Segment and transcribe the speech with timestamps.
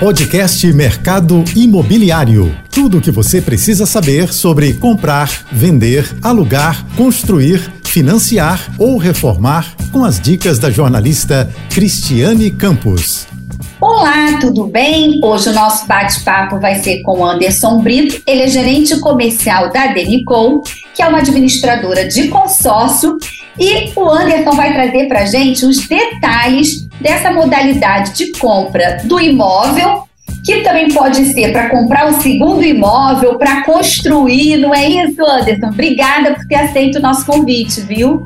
[0.00, 2.54] Podcast Mercado Imobiliário.
[2.70, 10.04] Tudo o que você precisa saber sobre comprar, vender, alugar, construir, financiar ou reformar com
[10.04, 13.26] as dicas da jornalista Cristiane Campos.
[13.80, 15.20] Olá, tudo bem?
[15.22, 18.22] Hoje o nosso bate-papo vai ser com Anderson Brito.
[18.26, 20.62] Ele é gerente comercial da Denicol,
[20.94, 23.16] que é uma administradora de consórcio.
[23.58, 30.04] E o Anderson vai trazer para gente os detalhes dessa modalidade de compra do imóvel,
[30.44, 35.68] que também pode ser para comprar um segundo imóvel, para construir, não é isso, Anderson?
[35.68, 38.24] Obrigada por ter aceito o nosso convite, viu?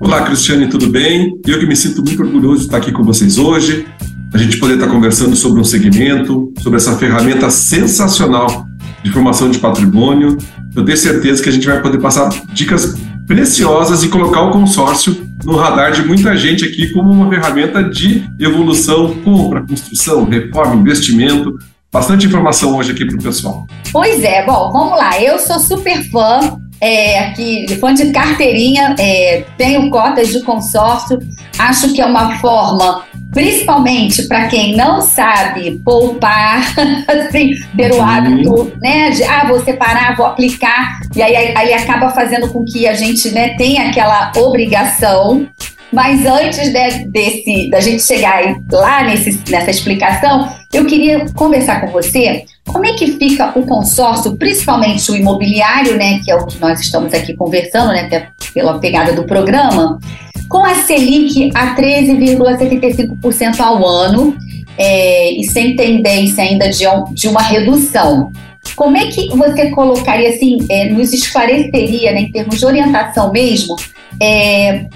[0.00, 1.32] Olá, Cristiane, tudo bem?
[1.46, 3.86] Eu que me sinto muito orgulhoso de estar aqui com vocês hoje,
[4.32, 8.66] a gente poder estar conversando sobre um segmento, sobre essa ferramenta sensacional
[9.02, 10.36] de formação de patrimônio.
[10.74, 15.27] Eu tenho certeza que a gente vai poder passar dicas preciosas e colocar o consórcio
[15.44, 21.58] no radar de muita gente aqui como uma ferramenta de evolução, compra, construção, reforma, investimento.
[21.90, 23.66] Bastante informação hoje aqui para o pessoal.
[23.90, 25.20] Pois é, bom, vamos lá.
[25.20, 31.18] Eu sou super fã é, aqui, fã de carteirinha, é, tenho cotas de consórcio,
[31.58, 36.74] acho que é uma forma, principalmente para quem não sabe poupar,
[37.06, 38.02] assim, ter o uhum.
[38.02, 42.86] hábito, né, de, ah, vou separar, vou aplicar, e aí, aí acaba fazendo com que
[42.86, 45.46] a gente, né, tenha aquela obrigação
[45.92, 51.88] mas antes de, desse, da gente chegar lá nesse, nessa explicação, eu queria conversar com
[51.88, 56.60] você como é que fica o consórcio, principalmente o imobiliário, né, que é o que
[56.60, 59.98] nós estamos aqui conversando, né, até pela pegada do programa,
[60.48, 64.36] com a Selic a 13,75% ao ano
[64.76, 68.32] é, e sem tendência ainda de, de uma redução.
[68.74, 73.76] Como é que você colocaria, assim, é, nos esclareceria, né, em termos de orientação mesmo,
[74.20, 74.86] é,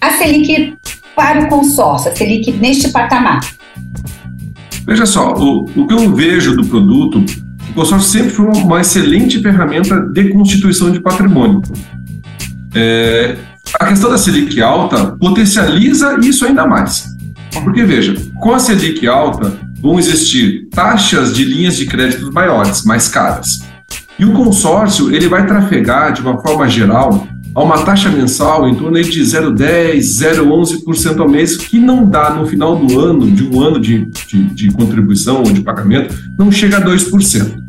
[0.00, 0.74] a Selic
[1.14, 3.40] para o consórcio, a Selic neste patamar?
[4.86, 7.24] Veja só, o, o que eu vejo do produto,
[7.70, 11.62] o consórcio sempre foi uma excelente ferramenta de constituição de patrimônio.
[12.74, 13.36] É,
[13.78, 17.04] a questão da Selic alta potencializa isso ainda mais.
[17.62, 23.08] Porque, veja, com a Selic alta, vão existir taxas de linhas de crédito maiores, mais
[23.08, 23.62] caras.
[24.18, 28.74] E o consórcio ele vai trafegar, de uma forma geral, a uma taxa mensal em
[28.74, 33.60] torno de 0,10%, 0,11% ao mês, que não dá no final do ano, de um
[33.60, 37.62] ano de, de, de contribuição ou de pagamento, não chega a 2%.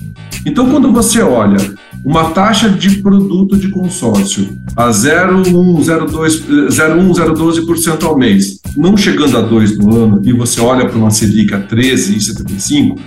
[0.45, 1.57] Então, quando você olha
[2.03, 9.77] uma taxa de produto de consórcio a 0,1, 0,12% ao mês, não chegando a 2%
[9.77, 12.97] no ano, e você olha para uma Selic a 13,75%,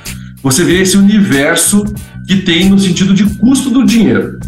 [0.42, 1.84] você vê esse universo
[2.26, 4.38] que tem no sentido de custo do dinheiro.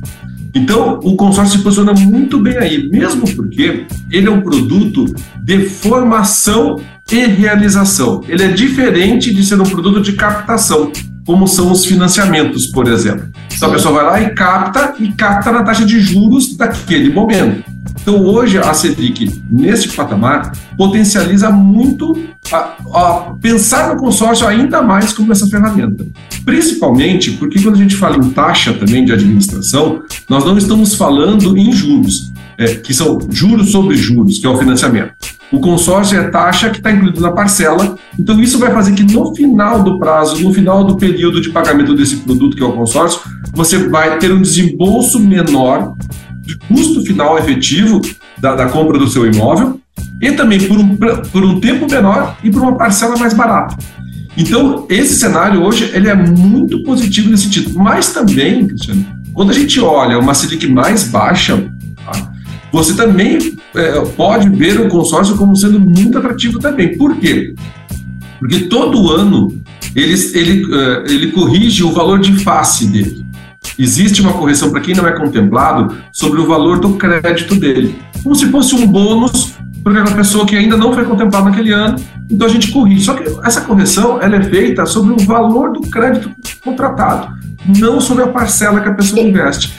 [0.55, 5.05] Então, o consórcio se posiciona muito bem aí, mesmo porque ele é um produto
[5.43, 6.81] de formação
[7.13, 8.23] e realização.
[8.27, 10.91] Ele é diferente de ser um produto de captação,
[11.26, 13.26] como são os financiamentos, por exemplo.
[13.53, 17.64] Então, a pessoa vai lá e capta, e capta na taxa de juros daquele momento.
[18.00, 22.16] Então, hoje, a Selic, nesse patamar, potencializa muito
[22.53, 26.06] a, a pensar no consórcio ainda mais como essa ferramenta.
[26.44, 31.59] Principalmente porque, quando a gente fala em taxa também de administração, nós não estamos falando
[31.59, 35.15] em juros, é, que são juros sobre juros, que é o financiamento.
[35.53, 39.34] O consórcio é taxa que está incluído na parcela, então isso vai fazer que no
[39.34, 43.21] final do prazo, no final do período de pagamento desse produto, que é o consórcio,
[43.55, 45.95] você vai ter um desembolso menor
[46.43, 48.00] de custo final efetivo
[48.39, 49.81] da, da compra do seu imóvel
[50.21, 53.77] e também por um, por um tempo menor e por uma parcela mais barata.
[54.37, 57.78] Então, esse cenário hoje ele é muito positivo nesse sentido.
[57.78, 61.66] Mas também, Cristiano, quando a gente olha uma Selic mais baixa,
[62.76, 66.97] você também é, pode ver o consórcio como sendo muito atrativo também.
[66.97, 67.54] Por quê?
[68.38, 69.53] Porque todo ano
[69.94, 73.26] ele, ele, é, ele corrige o valor de face dele
[73.78, 78.34] existe uma correção para quem não é contemplado sobre o valor do crédito dele, como
[78.34, 81.97] se fosse um bônus para aquela pessoa que ainda não foi contemplada naquele ano,
[82.31, 83.04] então a gente corrige.
[83.04, 86.30] Só que essa correção ela é feita sobre o valor do crédito
[86.65, 87.34] contratado,
[87.78, 89.72] não sobre a parcela que a pessoa investe.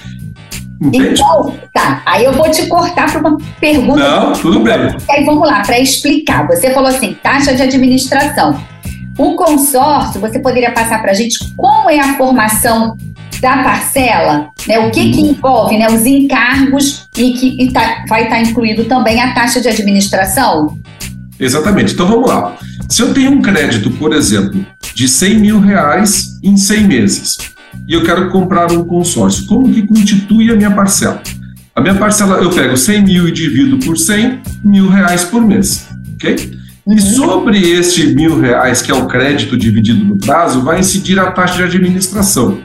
[0.81, 1.13] Entende?
[1.13, 2.01] Então, tá.
[2.05, 3.99] Aí eu vou te cortar para uma pergunta.
[3.99, 4.95] Não, tudo bem.
[5.09, 6.45] Aí vamos lá, para explicar.
[6.47, 8.59] Você falou assim, taxa de administração.
[9.17, 12.95] O consórcio, você poderia passar para a gente como é a formação
[13.41, 15.29] da parcela, né, o que, que uhum.
[15.29, 19.61] envolve né, os encargos e que e tá, vai estar tá incluído também a taxa
[19.61, 20.77] de administração?
[21.39, 21.93] Exatamente.
[21.93, 22.55] Então vamos lá.
[22.89, 24.65] Se eu tenho um crédito, por exemplo,
[24.95, 27.56] de 100 mil reais em 100 meses
[27.87, 31.21] e eu quero comprar um consórcio, como que constitui a minha parcela?
[31.75, 35.87] A minha parcela, eu pego 100 mil e divido por 100 mil reais por mês,
[36.15, 36.57] ok?
[36.85, 36.93] Uhum.
[36.95, 41.31] E sobre este mil reais, que é o crédito dividido no prazo, vai incidir a
[41.31, 42.59] taxa de administração.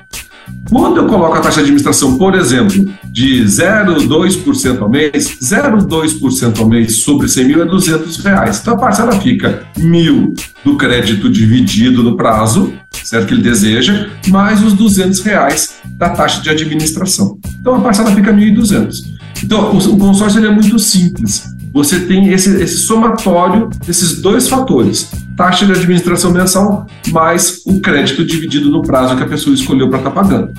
[0.70, 6.68] Quando eu coloco a taxa de administração, por exemplo, de 0,2% ao mês, 0,2% ao
[6.68, 8.60] mês sobre 100 mil é 200 reais.
[8.60, 12.72] Então a parcela fica mil do crédito dividido no prazo,
[13.02, 13.26] certo?
[13.26, 17.38] Que ele deseja, mais os 200 reais da taxa de administração.
[17.60, 19.12] Então a parcela fica 1.200.
[19.42, 25.64] Então o consórcio é muito simples você tem esse, esse somatório desses dois fatores, taxa
[25.64, 30.10] de administração mensal mais o crédito dividido no prazo que a pessoa escolheu para estar
[30.10, 30.52] tá pagando.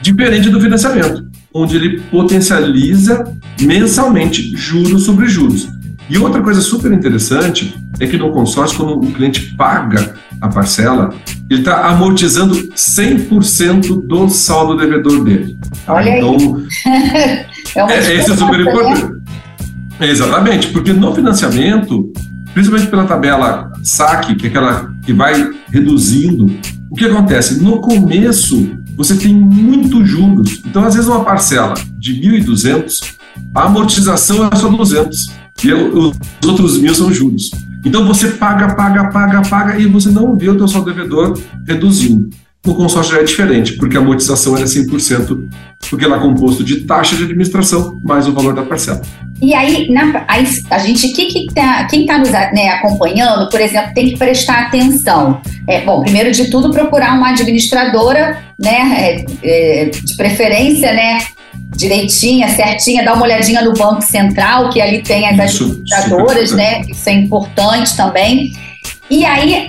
[0.00, 1.24] Diferente do financiamento,
[1.54, 5.68] onde ele potencializa mensalmente juros sobre juros.
[6.10, 11.14] E outra coisa super interessante é que no consórcio, quando o cliente paga a parcela,
[11.50, 15.58] ele está amortizando 100% do saldo devedor dele.
[15.86, 17.46] Olha então, aí.
[17.76, 19.18] é, é, esse é super importante.
[20.00, 22.12] Exatamente, porque no financiamento,
[22.54, 26.46] principalmente pela tabela saque, que é aquela que vai reduzindo,
[26.90, 27.62] o que acontece?
[27.62, 30.62] No começo, você tem muitos juros.
[30.64, 33.14] Então, às vezes, uma parcela de 1.200,
[33.54, 35.30] a amortização é só 200
[35.64, 37.50] e os outros mil são juros.
[37.84, 42.30] Então, você paga, paga, paga, paga e você não vê o teu saldo devedor reduzindo.
[42.66, 45.48] No consórcio já é diferente, porque a amortização é 100%,
[45.88, 49.00] porque ela é composto de taxa de administração mais o valor da parcela.
[49.40, 50.26] E aí, na,
[50.68, 54.66] a gente, que, que tá, quem está nos né, acompanhando, por exemplo, tem que prestar
[54.66, 55.40] atenção.
[55.66, 61.20] É, bom, primeiro de tudo, procurar uma administradora, né, é, é, de preferência, né,
[61.76, 66.82] direitinha, certinha, dá uma olhadinha no Banco Central, que ali tem as isso, administradoras, né,
[66.88, 68.52] isso é importante também.
[69.10, 69.68] E aí,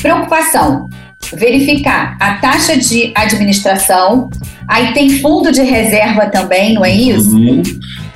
[0.00, 0.88] preocupação,
[1.34, 4.30] verificar a taxa de administração,
[4.66, 7.36] aí tem fundo de reserva também, não é isso?
[7.36, 7.62] Uhum.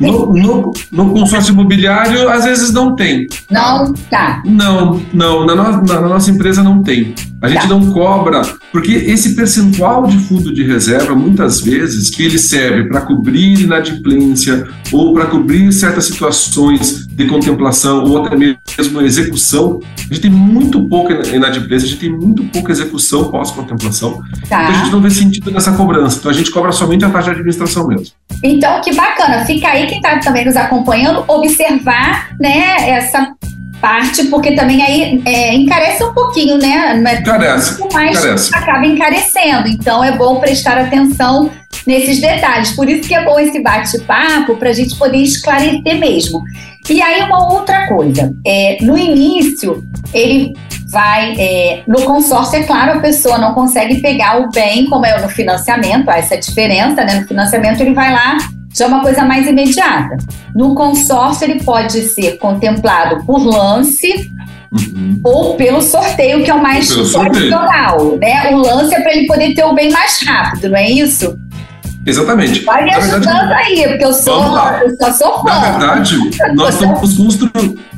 [0.00, 3.26] No, no, no, consórcio imobiliário, às vezes não tem.
[3.50, 3.92] Não?
[4.10, 4.42] Tá.
[4.44, 5.46] Não, não.
[5.46, 7.14] Na, no, na nossa empresa não tem.
[7.42, 8.42] A gente não cobra,
[8.72, 14.66] porque esse percentual de fundo de reserva, muitas vezes, que ele serve para cobrir inadimplência
[14.90, 20.82] ou para cobrir certas situações de contemplação ou até mesmo execução, a gente tem muito
[20.88, 24.22] pouca inadimplência, a gente tem muito pouca execução pós-contemplação.
[24.48, 24.64] Tá.
[24.64, 26.18] Então a gente não vê sentido nessa cobrança.
[26.18, 28.06] Então a gente cobra somente a taxa de administração mesmo.
[28.42, 29.44] Então, que bacana.
[29.44, 33.34] Fica aí quem está também nos acompanhando, observar né, essa
[33.84, 36.96] parte, porque também aí é, encarece um pouquinho, né?
[37.20, 37.84] Encarece.
[37.92, 38.56] Mas encarece.
[38.56, 39.68] acaba encarecendo.
[39.68, 41.50] Então é bom prestar atenção
[41.86, 42.70] nesses detalhes.
[42.72, 46.42] Por isso que é bom esse bate-papo para a gente poder esclarecer mesmo.
[46.88, 49.84] E aí uma outra coisa, é, no início
[50.14, 50.54] ele
[50.90, 55.20] vai é, no consórcio é claro a pessoa não consegue pegar o bem como é
[55.20, 57.20] no financiamento, há essa diferença, né?
[57.20, 58.38] No financiamento ele vai lá
[58.74, 60.16] já é uma coisa mais imediata.
[60.54, 64.30] No consórcio, ele pode ser contemplado por lance
[64.72, 65.20] uhum.
[65.22, 68.16] ou pelo sorteio, que é o mais tradicional.
[68.16, 68.50] Né?
[68.52, 71.38] O lance é para ele poder ter o bem mais rápido, não é isso?
[72.06, 72.64] Exatamente.
[72.64, 75.50] Vai me ajudando verdade, aí, porque eu sou, eu só sou fã.
[75.50, 76.16] Na verdade,
[76.54, 77.50] nós estamos, constru...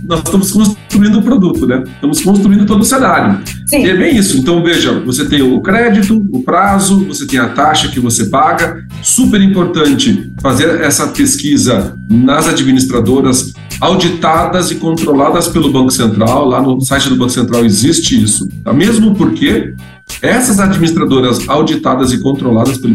[0.04, 1.82] nós estamos construindo o produto, né?
[1.94, 3.40] Estamos construindo todo o cenário.
[3.66, 3.84] Sim.
[3.84, 4.38] E é bem isso.
[4.38, 8.84] Então, veja, você tem o crédito, o prazo, você tem a taxa que você paga.
[9.02, 16.46] Super importante fazer essa pesquisa nas administradoras auditadas e controladas pelo Banco Central.
[16.46, 18.48] Lá no site do Banco Central existe isso.
[18.64, 18.72] Tá?
[18.72, 19.74] Mesmo porque
[20.22, 22.94] essas administradoras auditadas e controladas pelo,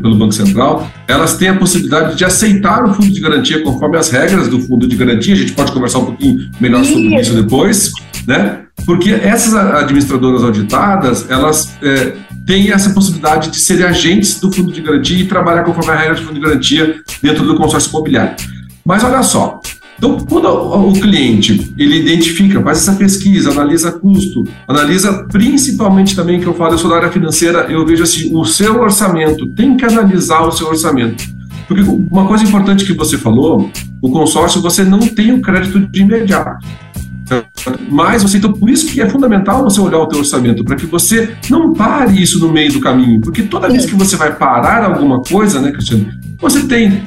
[0.00, 4.10] pelo Banco Central, elas têm a possibilidade de aceitar o fundo de garantia conforme as
[4.10, 5.34] regras do fundo de garantia.
[5.34, 7.92] A gente pode conversar um pouquinho melhor sobre isso depois,
[8.26, 8.62] né?
[8.84, 12.16] Porque essas administradoras auditadas, elas é,
[12.46, 16.14] têm essa possibilidade de serem agentes do fundo de garantia e trabalhar conforme a regra
[16.14, 18.36] do fundo de garantia dentro do consórcio imobiliário.
[18.84, 19.60] Mas olha só,
[19.98, 26.46] então, quando o cliente ele identifica, faz essa pesquisa, analisa custo, analisa principalmente também que
[26.46, 29.84] eu falo, eu sou da área financeira, eu vejo assim, o seu orçamento, tem que
[29.84, 31.24] analisar o seu orçamento.
[31.66, 33.70] Porque uma coisa importante que você falou,
[34.02, 36.64] o consórcio você não tem o crédito de imediato.
[37.90, 40.86] Mas você, então, por isso que é fundamental você olhar o teu orçamento, para que
[40.86, 44.84] você não pare isso no meio do caminho, porque toda vez que você vai parar
[44.84, 46.06] alguma coisa, né, Cristiano,
[46.38, 47.02] você tem,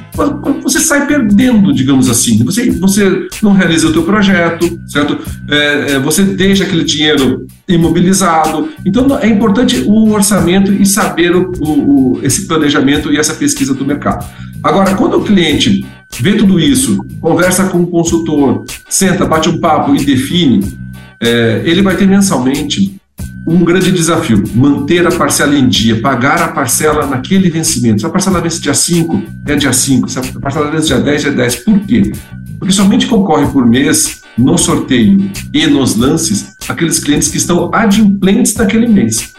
[0.62, 2.42] você sai perdendo, digamos assim.
[2.44, 5.18] Você, você não realiza o teu projeto, certo?
[5.48, 8.70] É, é, você deixa aquele dinheiro imobilizado.
[8.84, 13.84] Então é importante o orçamento e saber o, o, esse planejamento e essa pesquisa do
[13.84, 14.26] mercado.
[14.62, 15.86] Agora, quando o cliente
[16.20, 20.78] vê tudo isso, conversa com o consultor, senta, bate um papo e define,
[21.20, 22.99] é, ele vai ter mensalmente
[23.46, 28.00] um grande desafio, manter a parcela em dia, pagar a parcela naquele vencimento.
[28.00, 30.08] Se a parcela vence dia 5, é dia 5.
[30.08, 31.56] Se a parcela vence dia 10, é 10.
[31.56, 32.12] Por quê?
[32.58, 38.54] Porque somente concorre por mês no sorteio e nos lances aqueles clientes que estão adimplentes
[38.54, 39.32] naquele mês.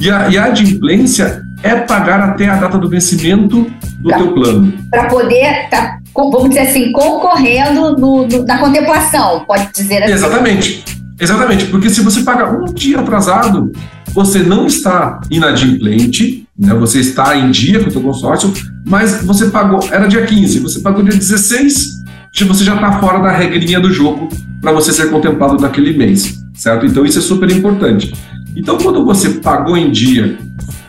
[0.00, 3.66] E a, e a adimplência é pagar até a data do vencimento
[3.98, 4.16] do Tá.
[4.18, 4.72] teu plano.
[4.90, 10.12] Para poder estar, vamos dizer assim, concorrendo no, no- na contemplação, pode dizer assim.
[10.12, 10.84] Exatamente.
[11.20, 13.72] Exatamente, porque se você paga um dia atrasado,
[14.14, 16.74] você não está inadimplente, né?
[16.74, 18.52] você está em dia com o seu consórcio,
[18.86, 23.18] mas você pagou, era dia 15, você pagou dia 16, já- você já está fora
[23.20, 24.28] da regrinha do jogo
[24.60, 26.86] para você ser contemplado naquele mês, certo?
[26.86, 28.12] Então isso é super importante.
[28.56, 30.36] Então quando você pagou em dia,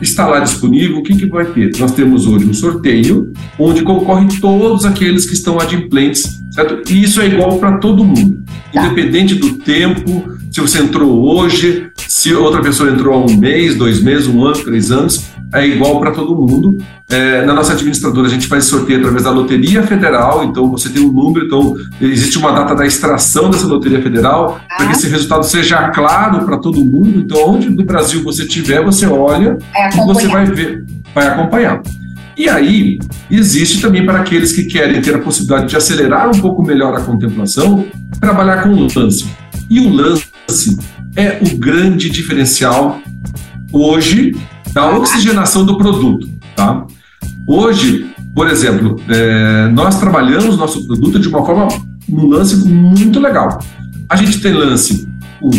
[0.00, 1.70] está lá disponível, o que, que vai ter?
[1.78, 6.92] Nós temos hoje um sorteio onde concorrem todos aqueles que estão adimplentes, certo?
[6.92, 8.42] E isso é igual para todo mundo,
[8.72, 8.84] Tá.
[8.86, 14.02] independente do tempo, se você entrou hoje, se outra pessoa entrou há um mês, dois
[14.02, 16.78] meses, um ano, três anos, é igual para todo mundo.
[17.08, 21.02] É, na nossa administradora, a gente faz sorteio através da Loteria Federal, então você tem
[21.04, 24.96] um número, então existe uma data da extração dessa Loteria Federal, para que Ah.
[24.96, 27.18] esse resultado seja claro para todo mundo.
[27.18, 31.82] Então, onde do Brasil você estiver, você olha É e você vai ver, vai acompanhar.
[32.40, 32.98] E aí,
[33.30, 37.02] existe também para aqueles que querem ter a possibilidade de acelerar um pouco melhor a
[37.02, 37.84] contemplação,
[38.18, 39.28] trabalhar com o lance.
[39.68, 40.24] E o lance
[41.16, 42.98] é o grande diferencial
[43.70, 44.34] hoje
[44.72, 46.86] da oxigenação do produto, tá?
[47.46, 51.68] Hoje, por exemplo, é, nós trabalhamos nosso produto de uma forma,
[52.08, 53.62] um lance muito legal.
[54.08, 55.06] A gente tem lance
[55.38, 55.50] com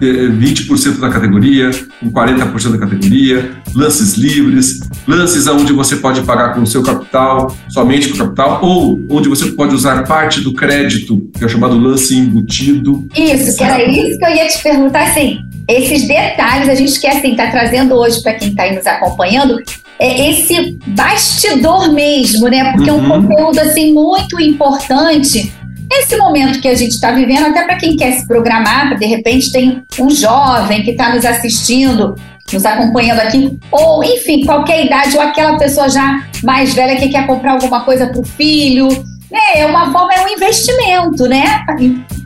[0.00, 6.62] 20% da categoria, com 40% da categoria, lances livres, lances onde você pode pagar com
[6.62, 11.28] o seu capital, somente com o capital, ou onde você pode usar parte do crédito,
[11.36, 13.06] que é o chamado lance embutido.
[13.16, 15.38] Isso, que era isso que eu ia te perguntar, assim,
[15.68, 19.56] esses detalhes a gente quer, assim, estar trazendo hoje para quem está aí nos acompanhando,
[19.98, 22.72] é esse bastidor mesmo, né?
[22.72, 23.22] Porque é um Uhum.
[23.26, 25.52] conteúdo, assim, muito importante
[25.90, 29.52] nesse momento que a gente está vivendo, até para quem quer se programar, de repente
[29.52, 32.14] tem um jovem que está nos assistindo,
[32.52, 37.26] nos acompanhando aqui, ou, enfim, qualquer idade, ou aquela pessoa já mais velha que quer
[37.26, 38.88] comprar alguma coisa para o filho,
[39.30, 39.60] né?
[39.60, 41.64] É uma forma, é um investimento, né?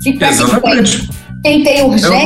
[0.03, 1.09] Fica Exatamente.
[1.43, 2.19] quem tem É urgência,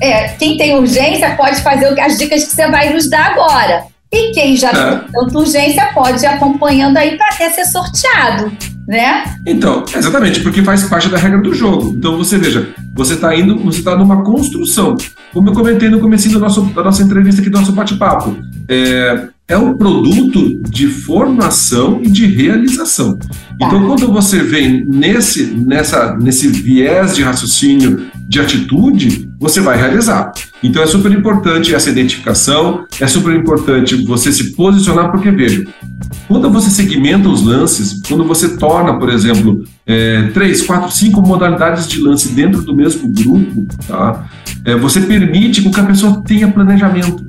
[0.00, 3.84] é, quem tem urgência pode fazer as dicas que você vai nos dar agora.
[4.12, 4.96] E quem já É.
[4.96, 8.50] tem tanta urgência pode ir acompanhando aí para até ser sorteado,
[8.86, 9.24] né?
[9.46, 11.94] Então, exatamente, porque faz parte da regra do jogo.
[11.94, 14.96] Então você veja, você está indo, você está numa construção.
[15.32, 18.34] Como eu comentei no começo da, nosso, da nossa entrevista aqui, do nosso bate-papo.
[18.66, 23.18] É, é um produto de formação e de realização.
[23.56, 30.32] Então, quando você vem nesse, nessa, nesse viés de raciocínio, de atitude, você vai realizar.
[30.62, 35.64] Então, é super importante essa identificação, é super importante você se posicionar, porque veja,
[36.26, 41.88] quando você segmenta os lances, quando você torna, por exemplo, é, três, quatro, cinco modalidades
[41.88, 44.26] de lance dentro do mesmo grupo, tá?
[44.62, 47.26] É, você permite que a pessoa tenha planejamento.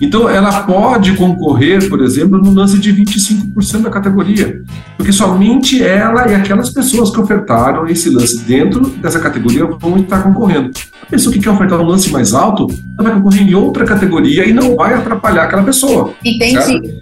[0.00, 4.62] Então, ela pode concorrer, por exemplo, no lance de 25% da categoria,
[4.96, 10.22] porque somente ela e aquelas pessoas que ofertaram esse lance dentro dessa categoria vão estar
[10.22, 10.70] concorrendo.
[11.02, 12.66] A pessoa que quer ofertar um lance mais alto,
[12.98, 16.14] ela vai concorrer em outra categoria e não vai atrapalhar aquela pessoa.
[16.24, 16.54] Entendi.
[16.54, 17.00] Certo?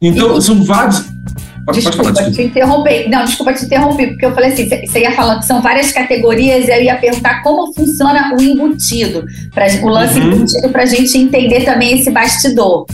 [0.00, 1.09] Então, são vários.
[1.64, 2.36] Pode, pode Desculpa falar, desculpa.
[2.36, 3.08] te interromper.
[3.10, 6.66] Não, desculpa te interromper, porque eu falei assim: você ia falando que são várias categorias
[6.68, 9.24] e eu ia perguntar como funciona o embutido,
[9.54, 10.32] pra, o lance Uhum.
[10.32, 12.86] embutido, para a gente entender também esse bastidor.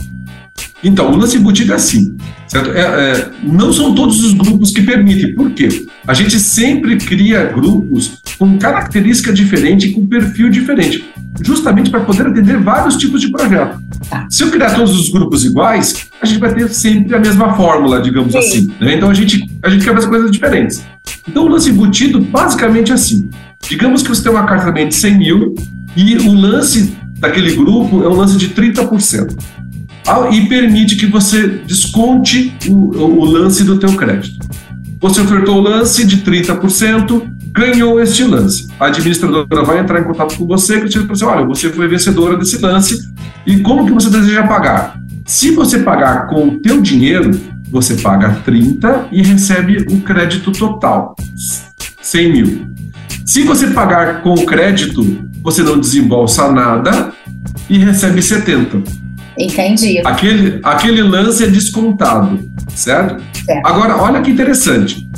[0.83, 2.15] Então, o lance embutido é assim,
[2.47, 2.71] certo?
[2.71, 5.33] É, é, não são todos os grupos que permitem.
[5.33, 5.69] Por quê?
[6.07, 11.03] A gente sempre cria grupos com característica diferente, com perfil diferente,
[11.41, 13.77] justamente para poder atender vários tipos de projeto.
[14.09, 14.25] Tá.
[14.29, 18.01] Se eu criar todos os grupos iguais, a gente vai ter sempre a mesma fórmula,
[18.01, 18.37] digamos Sim.
[18.37, 18.73] assim.
[18.79, 18.95] né?
[18.95, 20.81] Então, a gente, a gente quer fazer coisas diferentes.
[21.27, 23.29] Então, o lance embutido, basicamente é assim.
[23.67, 25.55] Digamos que você tem uma carta também de 100 mil
[25.93, 29.35] e o lance daquele grupo é um lance de 30%.
[30.07, 34.46] Ah, e permite que você desconte o, o lance do teu crédito.
[34.99, 38.67] Você ofertou o lance de 30%, ganhou este lance.
[38.79, 42.35] A administradora vai entrar em contato com você e dizer assim, olha, você foi vencedora
[42.35, 42.97] desse lance
[43.45, 44.99] e como que você deseja pagar?
[45.25, 47.39] Se você pagar com o teu dinheiro,
[47.69, 51.15] você paga 30 e recebe o crédito total,
[52.01, 52.67] 100 mil.
[53.25, 57.13] Se você pagar com o crédito, você não desembolsa nada
[57.69, 58.81] e recebe 70.
[59.37, 60.01] Entendi.
[60.03, 62.39] Aquele, aquele lance é descontado,
[62.69, 63.21] certo?
[63.45, 63.67] Certo.
[63.67, 65.09] Agora, olha que interessante.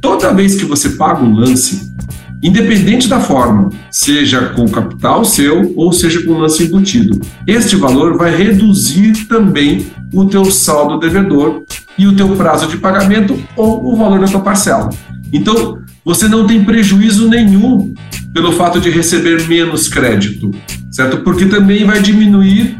[0.00, 1.94] Toda vez que você paga um lance,
[2.42, 8.34] independente da forma, seja com capital seu ou seja com lance embutido, este valor vai
[8.34, 11.64] reduzir também o teu saldo devedor
[11.98, 14.90] e o teu prazo de pagamento ou o valor da tua parcela.
[15.32, 17.92] Então, você não tem prejuízo nenhum
[18.32, 20.50] pelo fato de receber menos crédito,
[20.90, 21.18] certo?
[21.18, 22.78] Porque também vai diminuir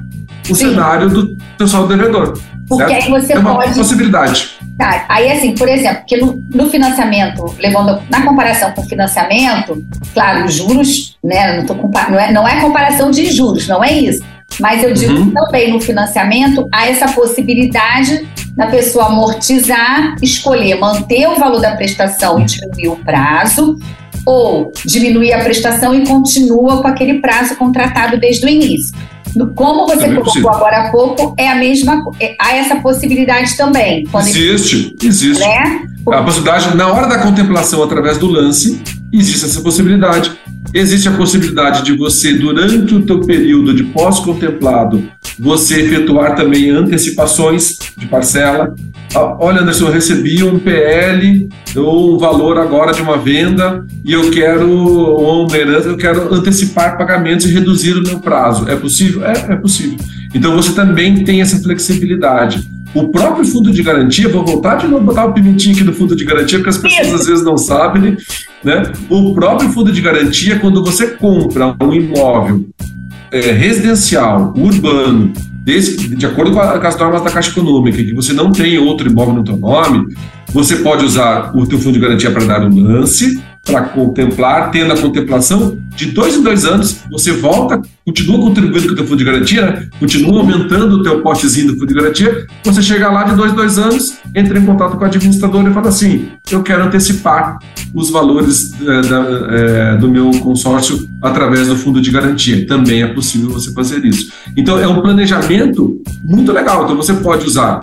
[0.49, 0.69] o Sim.
[0.69, 2.39] cenário do pessoal devedor.
[2.69, 3.05] Porque certo?
[3.05, 3.75] aí você é uma pode.
[3.75, 4.57] possibilidade.
[4.77, 9.83] Tá, aí assim, por exemplo, que no, no, financiamento, levando na comparação com o financiamento,
[10.13, 11.59] claro, os juros, né?
[11.59, 14.23] Não, tô não, é, não é comparação de juros, não é isso.
[14.61, 15.31] Mas eu digo uhum.
[15.31, 22.41] também no financiamento há essa possibilidade da pessoa amortizar, escolher manter o valor da prestação
[22.41, 23.79] e diminuir o prazo,
[24.25, 28.95] ou diminuir a prestação e continua com aquele prazo contratado desde o início.
[29.55, 32.03] Como você também colocou agora há pouco, é a mesma.
[32.21, 34.05] É, há essa possibilidade também.
[34.41, 35.41] Existe, existe.
[35.41, 35.83] Né?
[36.11, 38.81] A possibilidade, na hora da contemplação através do lance,
[39.13, 40.33] existe essa possibilidade.
[40.77, 45.03] Existe a possibilidade de você, durante o teu período de pós-contemplado,
[45.39, 48.75] você efetuar também antecipações de parcela.
[49.15, 54.13] Ah, olha, Anderson, eu recebi um PL ou um valor agora de uma venda e
[54.13, 58.69] eu quero, ou uma herança, eu quero antecipar pagamentos e reduzir o meu prazo.
[58.69, 59.25] É possível?
[59.25, 59.97] É, é possível.
[60.35, 62.69] Então você também tem essa flexibilidade.
[62.95, 66.15] O próprio fundo de garantia, vou voltar de novo, botar o pimentinho aqui do fundo
[66.15, 68.17] de garantia, porque as pessoas às vezes não sabem,
[68.67, 68.93] né?
[69.09, 72.67] O próprio fundo de garantia, quando você compra um imóvel
[73.31, 75.33] é, residencial, urbano,
[75.65, 78.77] desse, de acordo com, a, com, as normas da Caixa Econômica, que você não tem
[78.79, 80.15] outro imóvel no seu nome,
[80.53, 84.93] você pode usar o teu fundo de garantia para dar um lance, para contemplar, tendo
[84.93, 89.19] a contemplação de dois em dois anos, você volta, continua contribuindo com o teu fundo
[89.19, 89.89] de garantia, né?
[89.99, 93.55] continua aumentando o teu potezinho do fundo de garantia, você chega lá de dois em
[93.55, 97.59] dois anos, entra em contato com o administrador e fala assim, eu quero antecipar
[97.95, 102.67] os valores é, da, é, do meu consórcio através do fundo de garantia.
[102.67, 104.31] Também é possível você fazer isso.
[104.57, 106.85] Então, é um planejamento muito legal.
[106.85, 107.81] Então, você pode usar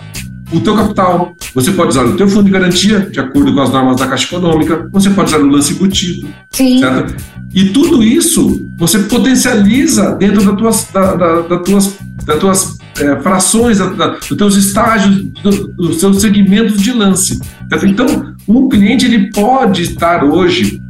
[0.53, 3.71] o teu capital, você pode usar o teu fundo de garantia, de acordo com as
[3.71, 6.79] normas da Caixa Econômica, você pode usar o lance embutido, Sim.
[6.79, 7.15] certo?
[7.53, 13.19] E tudo isso você potencializa dentro das tuas, da, da, da tuas, das tuas é,
[13.21, 17.39] frações, da, da, dos teus estágios, do, dos seus segmentos de lance.
[17.69, 17.85] Certo?
[17.85, 20.81] Então, um cliente ele pode estar hoje.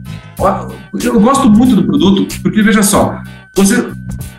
[1.01, 3.21] Eu gosto muito do produto, porque veja só,
[3.55, 3.87] você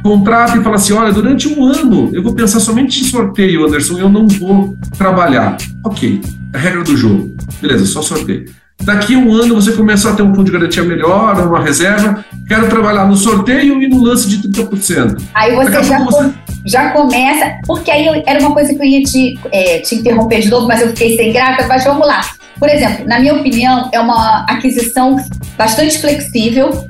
[0.03, 3.99] contrata e fala assim: olha, durante um ano eu vou pensar somente em sorteio, Anderson,
[3.99, 5.57] eu não vou trabalhar.
[5.85, 6.21] Ok,
[6.53, 7.35] a regra do jogo.
[7.61, 8.47] Beleza, só sorteio.
[8.83, 12.25] Daqui a um ano você começou a ter um fundo de garantia melhor, uma reserva,
[12.49, 15.23] quero trabalhar no sorteio e no lance de 30%.
[15.33, 16.33] Aí você já, você
[16.67, 20.51] já começa, porque aí era uma coisa que eu ia te, é, te interromper de
[20.51, 22.21] novo, mas eu fiquei sem graça, mas vamos lá.
[22.59, 25.17] Por exemplo, na minha opinião, é uma aquisição
[25.57, 26.87] bastante flexível,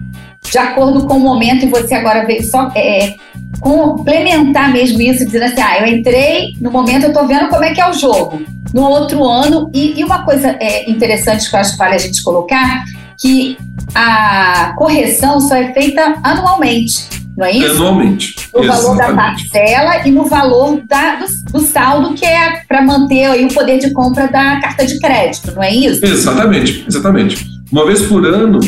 [0.50, 3.14] de acordo com o momento, e você agora veio só é,
[3.60, 7.72] complementar mesmo isso, dizendo assim: ah, eu entrei, no momento eu estou vendo como é
[7.72, 8.42] que é o jogo.
[8.72, 11.98] No outro ano, e, e uma coisa é, interessante que eu acho que vale a
[11.98, 12.84] gente colocar,
[13.18, 13.56] que
[13.94, 17.76] a correção só é feita anualmente, não é isso?
[17.76, 18.34] Anualmente.
[18.54, 23.24] No valor da parcela e no valor da, do, do saldo, que é para manter
[23.24, 26.04] aí o poder de compra da carta de crédito, não é isso?
[26.04, 27.46] Exatamente, exatamente.
[27.72, 28.60] Uma vez por ano,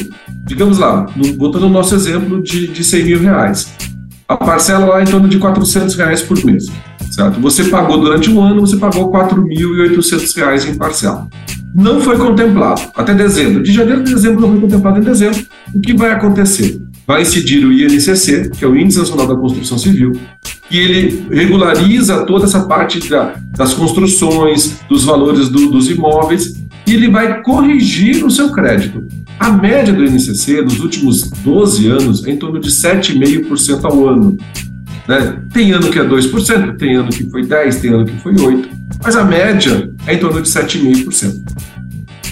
[0.46, 1.06] digamos lá,
[1.36, 3.68] voltando ao nosso exemplo de, de 100 mil reais,
[4.28, 6.66] a parcela lá é em torno de 400 reais por mês,
[7.10, 7.40] certo?
[7.40, 11.28] Você pagou durante um ano, você pagou 4.800 reais em parcela.
[11.74, 13.62] Não foi contemplado até dezembro.
[13.62, 15.44] De janeiro a dezembro não foi contemplado em dezembro.
[15.74, 16.80] O que vai acontecer?
[17.06, 20.12] Vai incidir o INCC, que é o Índice Nacional da Construção Civil,
[20.68, 26.56] que ele regulariza toda essa parte da, das construções, dos valores do, dos imóveis,
[26.86, 29.06] e ele vai corrigir o seu crédito.
[29.38, 34.36] A média do INCC nos últimos 12 anos é em torno de 7,5% ao ano.
[35.06, 35.42] Né?
[35.52, 38.68] Tem ano que é 2%, tem ano que foi 10%, tem ano que foi 8%,
[39.02, 41.42] mas a média é em torno de 7,5%.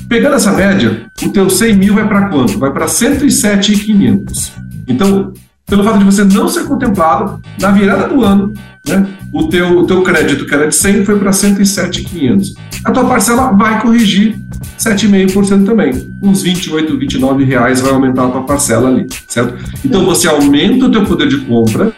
[0.09, 2.59] Pegando essa média, o teu 100 mil vai para quanto?
[2.59, 4.53] Vai para 107,500.
[4.87, 5.33] Então,
[5.67, 8.53] pelo fato de você não ser contemplado, na virada do ano,
[8.87, 12.55] né, o, teu, o teu crédito, que era de 100, foi para 107,500.
[12.85, 14.37] A tua parcela vai corrigir
[14.79, 16.09] 7,5% também.
[16.23, 19.57] Uns 28, 29 reais vai aumentar a tua parcela ali, certo?
[19.85, 21.93] Então você aumenta o teu poder de compra.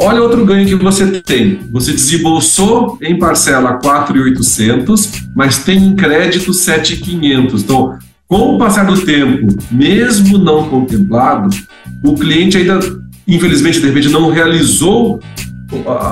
[0.00, 1.58] Olha outro ganho que você tem.
[1.72, 7.64] Você desembolsou em parcela 4,800, mas tem em crédito 7,500.
[7.64, 7.98] Então,
[8.28, 11.48] com o passar do tempo, mesmo não contemplado,
[12.04, 12.78] o cliente ainda,
[13.26, 15.20] infelizmente, de repente, não realizou,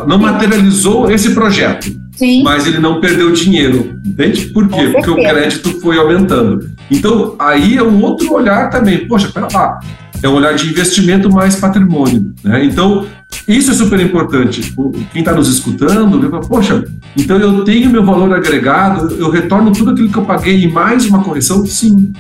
[0.06, 2.06] não materializou esse projeto.
[2.16, 2.42] Sim.
[2.42, 4.46] mas ele não perdeu dinheiro, entende?
[4.46, 4.88] Por quê?
[4.88, 6.70] Porque o crédito foi aumentando.
[6.90, 9.06] Então, aí é um outro olhar também.
[9.06, 9.78] Poxa, pera lá,
[10.22, 12.32] é um olhar de investimento mais patrimônio.
[12.42, 12.64] Né?
[12.64, 13.06] Então,
[13.46, 14.74] isso é super importante.
[15.12, 16.84] Quem está nos escutando, fala, poxa,
[17.16, 21.06] então eu tenho meu valor agregado, eu retorno tudo aquilo que eu paguei e mais
[21.06, 21.66] uma correção?
[21.66, 22.12] Sim.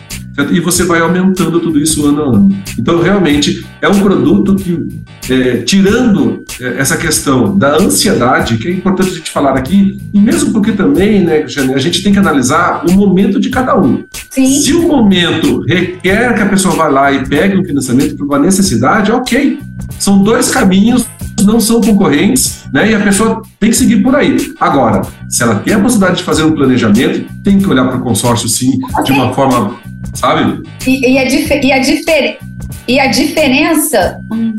[0.50, 2.56] E você vai aumentando tudo isso ano a ano.
[2.78, 4.86] Então, realmente, é um produto que,
[5.30, 10.20] é, tirando é, essa questão da ansiedade, que é importante a gente falar aqui, e
[10.20, 14.04] mesmo porque também, né, Jane, a gente tem que analisar o momento de cada um.
[14.30, 14.60] Sim.
[14.60, 18.38] Se o momento requer que a pessoa vá lá e pegue um financiamento por uma
[18.38, 19.58] necessidade, ok.
[19.98, 21.06] São dois caminhos
[21.44, 22.90] não são concorrentes, né?
[22.90, 24.36] E a pessoa tem que seguir por aí.
[24.58, 28.00] Agora, se ela tem a possibilidade de fazer um planejamento, tem que olhar para o
[28.00, 29.76] consórcio, sim, de uma forma,
[30.14, 30.62] sabe?
[30.86, 32.38] E, e, a, e, a, difer
[32.86, 34.20] e a diferença.
[34.32, 34.58] Hum,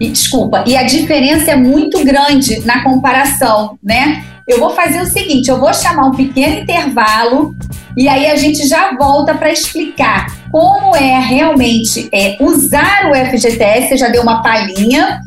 [0.00, 4.24] e, desculpa, e a diferença é muito grande na comparação, né?
[4.46, 7.54] Eu vou fazer o seguinte: eu vou chamar um pequeno intervalo
[7.96, 13.88] e aí a gente já volta para explicar como é realmente é, usar o FGTS.
[13.88, 15.20] Você já deu uma palhinha,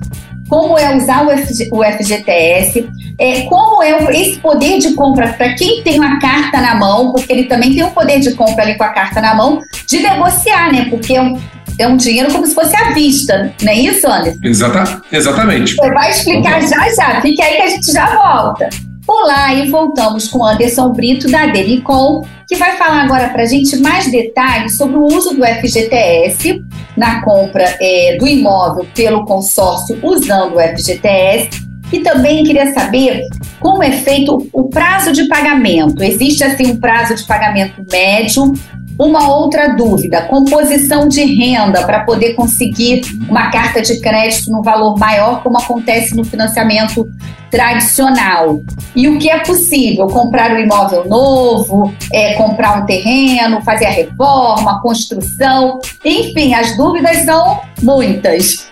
[0.48, 5.54] como é usar o, FG, o FGTS, é, como é esse poder de compra para
[5.56, 8.76] quem tem uma carta na mão, porque ele também tem um poder de compra ali
[8.76, 10.88] com a carta na mão, de negociar, né?
[10.90, 11.40] Porque é um,
[11.80, 14.40] é um dinheiro como se fosse à vista, não é isso, Anderson?
[14.44, 15.76] Exata, exatamente.
[15.76, 18.70] Você vai explicar já já, fique aí que a gente já volta.
[19.08, 23.78] Olá e voltamos com Anderson Brito da Delicom, que vai falar agora para a gente
[23.78, 26.60] mais detalhes sobre o uso do FGTS
[26.98, 31.50] na compra é, do imóvel pelo consórcio usando o FGTS.
[31.94, 33.22] E também queria saber
[33.60, 36.02] como é feito o prazo de pagamento.
[36.04, 38.54] Existe assim um prazo de pagamento médio
[38.98, 44.98] uma outra dúvida: composição de renda para poder conseguir uma carta de crédito no valor
[44.98, 47.08] maior, como acontece no financiamento
[47.52, 48.62] tradicional.
[48.96, 50.08] E o que é possível?
[50.08, 57.18] Comprar um imóvel novo, é, comprar um terreno, fazer a reforma, construção, enfim, as dúvidas
[57.20, 58.68] são muitas.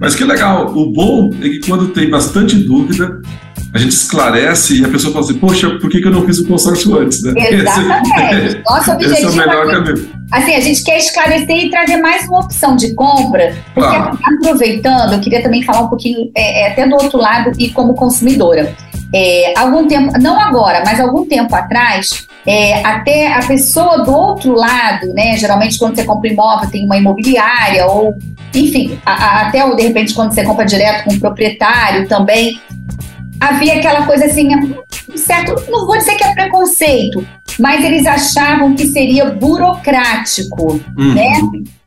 [0.00, 0.66] Mas que legal!
[0.74, 3.20] O bom é que quando tem bastante dúvida,
[3.74, 6.38] a gente esclarece e a pessoa fala assim, poxa, por que, que eu não fiz
[6.38, 7.22] o consórcio antes?
[7.22, 7.32] Né?
[7.36, 8.46] Exatamente.
[8.46, 10.10] Esse, Nosso objetivo esse é o melhor é, caminho.
[10.30, 14.18] Assim, a gente quer esclarecer e trazer mais uma opção de compra, porque claro.
[14.22, 17.94] aproveitando, eu queria também falar um pouquinho é, é, até do outro lado e como
[17.94, 18.74] consumidora.
[19.14, 24.54] É, algum tempo, não agora, mas algum tempo atrás, é, até a pessoa do outro
[24.54, 25.36] lado, né?
[25.36, 28.14] Geralmente quando você compra imóvel tem uma imobiliária ou,
[28.54, 32.58] enfim, a, a, até ou de repente quando você compra direto com o proprietário também,
[33.42, 34.48] havia aquela coisa assim,
[35.16, 37.26] certo, não vou dizer que é preconceito,
[37.58, 41.14] mas eles achavam que seria burocrático, uhum.
[41.14, 41.40] né?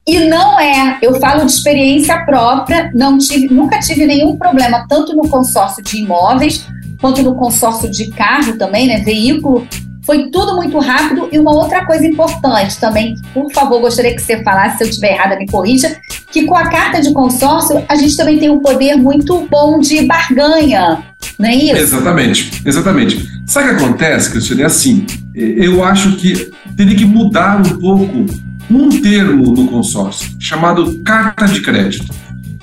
[0.07, 5.15] E não é, eu falo de experiência própria, não tive, nunca tive nenhum problema, tanto
[5.15, 6.67] no consórcio de imóveis,
[6.99, 8.97] quanto no consórcio de carro também, né?
[8.97, 9.65] Veículo
[10.05, 14.43] foi tudo muito rápido e uma outra coisa importante também, por favor, gostaria que você
[14.43, 15.99] falasse, se eu estiver errada, me corrija,
[16.35, 20.05] que com a carta de consórcio a gente também tem um poder muito bom de
[20.05, 21.01] barganha,
[21.39, 21.77] não é isso?
[21.77, 23.25] Exatamente, exatamente.
[23.45, 24.63] Sabe o que acontece, Cristiane?
[24.63, 28.25] É assim, eu acho que teria que mudar um pouco
[28.69, 32.13] um termo no consórcio, chamado carta de crédito.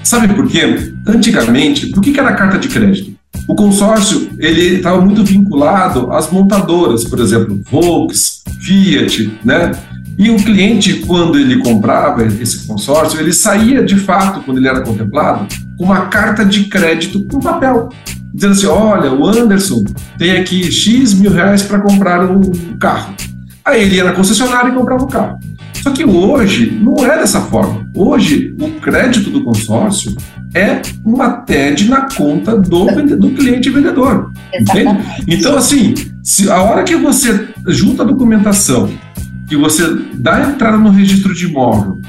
[0.05, 0.93] Sabe por quê?
[1.07, 3.15] Antigamente, por que era carta de crédito?
[3.49, 9.73] O consórcio ele estava muito vinculado às montadoras, por exemplo, Volks, Fiat, né?
[10.19, 14.83] E o cliente, quando ele comprava esse consórcio, ele saía de fato, quando ele era
[14.83, 15.47] contemplado,
[15.79, 17.89] com uma carta de crédito com papel,
[18.33, 19.85] dizendo assim: olha, o Anderson
[20.19, 22.41] tem aqui X mil reais para comprar um
[22.79, 23.15] carro.
[23.65, 25.39] Aí ele ia na concessionária e comprava o carro.
[25.83, 27.89] Só que hoje não é dessa forma.
[27.95, 30.17] Hoje, o crédito do consórcio
[30.55, 32.85] é uma TED na conta do,
[33.17, 34.31] do cliente vendedor.
[34.55, 34.97] Entende?
[35.27, 38.91] Então, assim, se a hora que você junta a documentação,
[39.49, 39.83] que você
[40.15, 42.01] dá entrada no registro de imóvel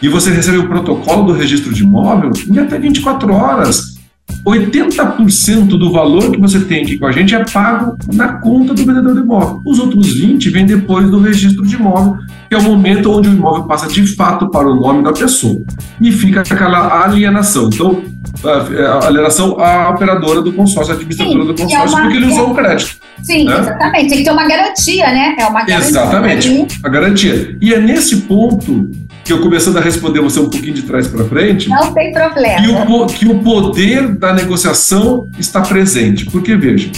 [0.00, 3.96] e você recebe o protocolo do registro de imóvel, em até 24 horas
[4.44, 8.84] 80% do valor que você tem aqui com a gente é pago na conta do
[8.84, 9.60] vendedor do imóvel.
[9.64, 12.16] Os outros 20% vêm depois do registro de imóvel,
[12.48, 15.60] que é o momento onde o imóvel passa de fato para o nome da pessoa.
[16.00, 17.68] E fica aquela alienação.
[17.72, 18.02] Então,
[18.44, 22.02] a alienação à operadora do consórcio, a administradora Sim, do consórcio, é uma...
[22.02, 22.96] porque ele usou o crédito.
[23.22, 23.58] Sim, né?
[23.58, 24.08] exatamente.
[24.08, 25.36] Tem que ter uma garantia, né?
[25.38, 25.88] É uma garantia.
[25.88, 27.56] Exatamente, a garantia.
[27.60, 28.90] E é nesse ponto
[29.24, 31.68] que eu começando a responder você um pouquinho de trás para frente.
[31.68, 32.62] Não tem problema.
[32.62, 36.26] Que o, que o poder da negociação está presente.
[36.26, 36.90] Porque, veja,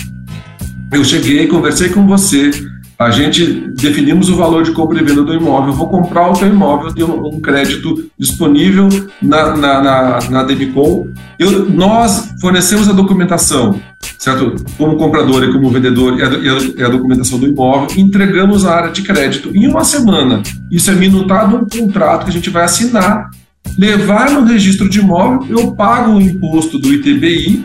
[0.93, 2.51] eu cheguei, conversei com você,
[2.99, 5.69] a gente definimos o valor de compra e venda do imóvel.
[5.69, 8.89] Eu vou comprar o teu imóvel, tem um crédito disponível
[9.23, 11.07] na, na, na, na Demicon.
[11.39, 13.81] Eu, nós fornecemos a documentação,
[14.19, 14.57] certo?
[14.77, 16.29] Como comprador e como vendedor, e a,
[16.77, 20.43] e a, documentação do imóvel, entregamos a área de crédito em uma semana.
[20.69, 23.31] Isso é minutado um contrato que a gente vai assinar,
[23.79, 27.65] levar no registro de imóvel, eu pago o imposto do ITBI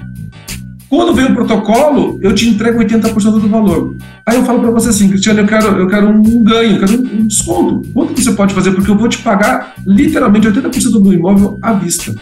[0.93, 3.95] Quando vem o protocolo, eu te entrego 80% do valor.
[4.23, 7.01] Aí eu falo para você assim, Cristiano, eu quero, eu quero um ganho, eu quero
[7.01, 7.82] um desconto.
[7.91, 8.73] Quanto você pode fazer?
[8.73, 12.13] Porque eu vou te pagar literalmente 80% do imóvel à vista.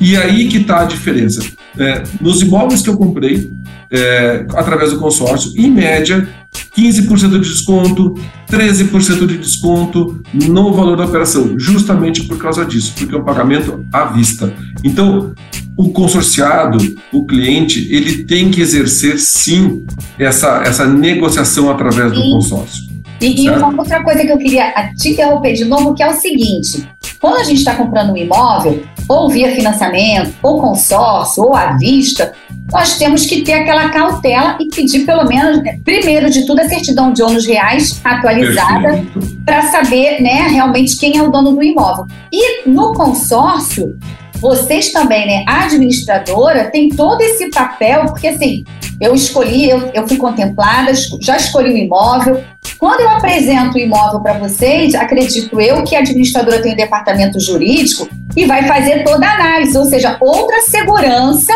[0.00, 1.40] E aí que está a diferença.
[1.78, 3.52] É, nos imóveis que eu comprei,
[3.92, 6.28] é, através do consórcio, em média,
[6.76, 8.14] 15% de desconto,
[8.50, 13.86] 13% de desconto no valor da operação, justamente por causa disso, porque é um pagamento
[13.92, 14.52] à vista.
[14.82, 15.32] Então,
[15.78, 16.76] o consorciado,
[17.12, 19.86] o cliente, ele tem que exercer sim
[20.18, 22.88] essa, essa negociação através do consórcio.
[23.20, 26.14] E, e, uma outra coisa que eu queria te interromper de novo, que é o
[26.14, 26.84] seguinte:
[27.20, 32.32] quando a gente está comprando um imóvel, ou via financiamento, ou consórcio, ou à vista,
[32.72, 36.68] nós temos que ter aquela cautela e pedir pelo menos, né, primeiro de tudo, a
[36.68, 39.04] certidão de ônus reais atualizada
[39.44, 42.06] para saber né, realmente quem é o dono do imóvel.
[42.32, 43.96] E no consórcio,
[44.40, 48.64] vocês também, né, a administradora, tem todo esse papel, porque assim,
[49.00, 52.42] eu escolhi, eu, eu fui contemplada, já escolhi o imóvel.
[52.78, 57.38] Quando eu apresento o imóvel para vocês, acredito eu que a administradora tem um departamento
[57.38, 61.52] jurídico e vai fazer toda a análise, ou seja, outra segurança,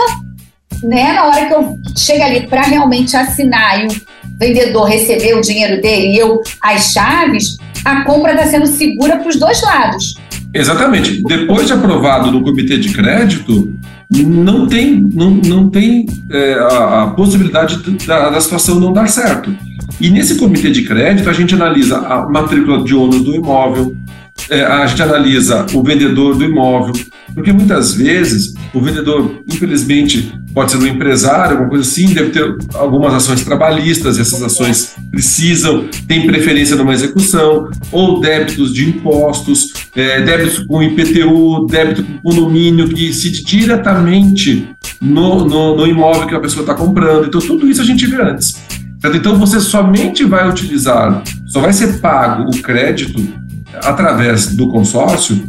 [0.83, 4.01] né, na hora que eu chego ali para realmente assinar e o
[4.39, 9.29] vendedor receber o dinheiro dele e eu as chaves, a compra está sendo segura para
[9.29, 10.15] os dois lados.
[10.55, 11.23] Exatamente.
[11.23, 13.73] Depois de aprovado no comitê de crédito,
[14.11, 19.55] não tem, não, não tem é, a, a, possibilidade da, da, situação não dar certo.
[20.01, 23.97] E nesse comitê de crédito, a gente analisa a matrícula de ônus do imóvel,
[24.51, 26.95] é, a gente analisa o vendedor do imóvel,
[27.35, 32.57] porque muitas vezes o vendedor, infelizmente, pode ser um empresário, alguma coisa assim, deve ter
[32.75, 40.23] algumas ações trabalhistas, essas ações precisam, tem preferência numa execução, ou débitos de impostos, é,
[40.23, 44.69] débitos com IPTU, débito com condomínio, que incide diretamente
[45.01, 47.27] no, no, no imóvel que a pessoa está comprando.
[47.27, 48.55] Então, tudo isso a gente vê antes.
[49.05, 53.21] Então, você somente vai utilizar, só vai ser pago o crédito
[53.85, 55.43] através do consórcio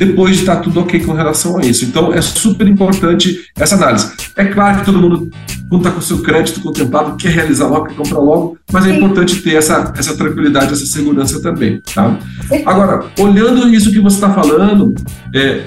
[0.00, 1.84] depois de estar tudo ok com relação a isso.
[1.84, 4.10] Então, é super importante essa análise.
[4.34, 5.30] É claro que todo mundo,
[5.68, 8.96] quando está com o seu crédito contemplado, quer realizar logo, quer comprar logo, mas é
[8.96, 11.82] importante ter essa, essa tranquilidade, essa segurança também.
[11.94, 12.18] Tá?
[12.64, 14.94] Agora, olhando isso que você está falando,
[15.34, 15.64] é,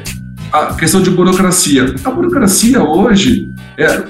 [0.51, 1.93] a questão de burocracia.
[2.03, 4.03] A burocracia hoje, é,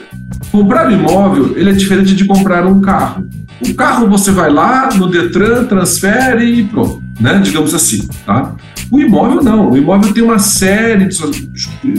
[0.50, 3.28] comprar imóvel, ele é diferente de comprar um carro.
[3.62, 7.42] O carro você vai lá no Detran, transfere e pronto, né?
[7.44, 8.56] Digamos assim, tá?
[8.94, 11.18] O imóvel não, o imóvel tem uma série de,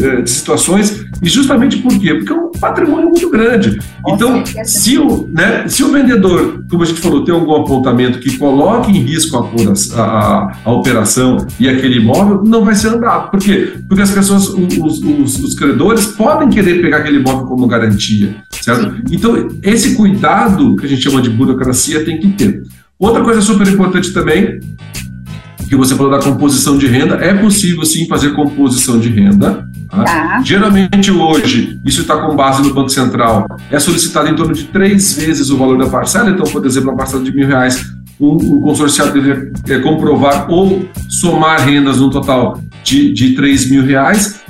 [0.00, 2.14] eh, de situações, e justamente por quê?
[2.14, 3.80] Porque é um patrimônio muito grande.
[4.06, 8.38] Então, se o, né, se o vendedor, como a gente falou, tem algum apontamento que
[8.38, 13.28] coloque em risco a, a, a operação e aquele imóvel, não vai ser andado.
[13.28, 13.72] Por quê?
[13.88, 19.02] Porque as pessoas, os, os, os credores, podem querer pegar aquele imóvel como garantia, certo?
[19.10, 22.62] Então, esse cuidado que a gente chama de burocracia tem que ter.
[22.96, 24.60] Outra coisa super importante também
[25.74, 29.66] que você falou da composição de renda, é possível sim fazer composição de renda.
[29.90, 30.04] Tá?
[30.04, 30.42] Tá.
[30.44, 35.14] Geralmente hoje, isso está com base no Banco Central, é solicitado em torno de três
[35.14, 36.30] vezes o valor da parcela.
[36.30, 37.84] Então, por exemplo, uma parcela de mil reais,
[38.18, 44.40] o, consorciado deveria é, comprovar ou somar rendas no total de, de 3 mil reais.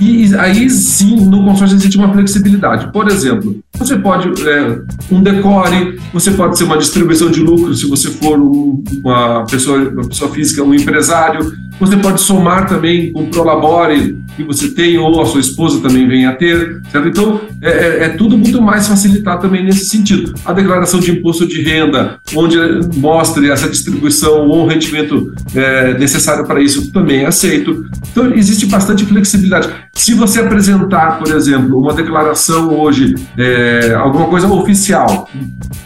[0.00, 2.92] E aí sim, no consórcio existe uma flexibilidade.
[2.92, 4.78] Por exemplo, você pode, é,
[5.10, 9.78] um decore, você pode ser uma distribuição de lucro se você for um, uma, pessoa,
[9.78, 11.52] uma pessoa física, um empresário.
[11.80, 16.06] Você pode somar também com o Prolabore que você tem, ou a sua esposa também
[16.08, 17.08] venha a ter, certo?
[17.08, 20.34] Então, é, é, é tudo muito mais facilitado também nesse sentido.
[20.44, 22.56] A declaração de imposto de renda, onde
[22.96, 27.84] mostre essa distribuição ou o rendimento é, necessário para isso, também é aceito.
[28.10, 29.68] Então, existe bastante flexibilidade.
[29.92, 33.63] Se você apresentar, por exemplo, uma declaração hoje, é,
[33.96, 35.28] alguma coisa oficial,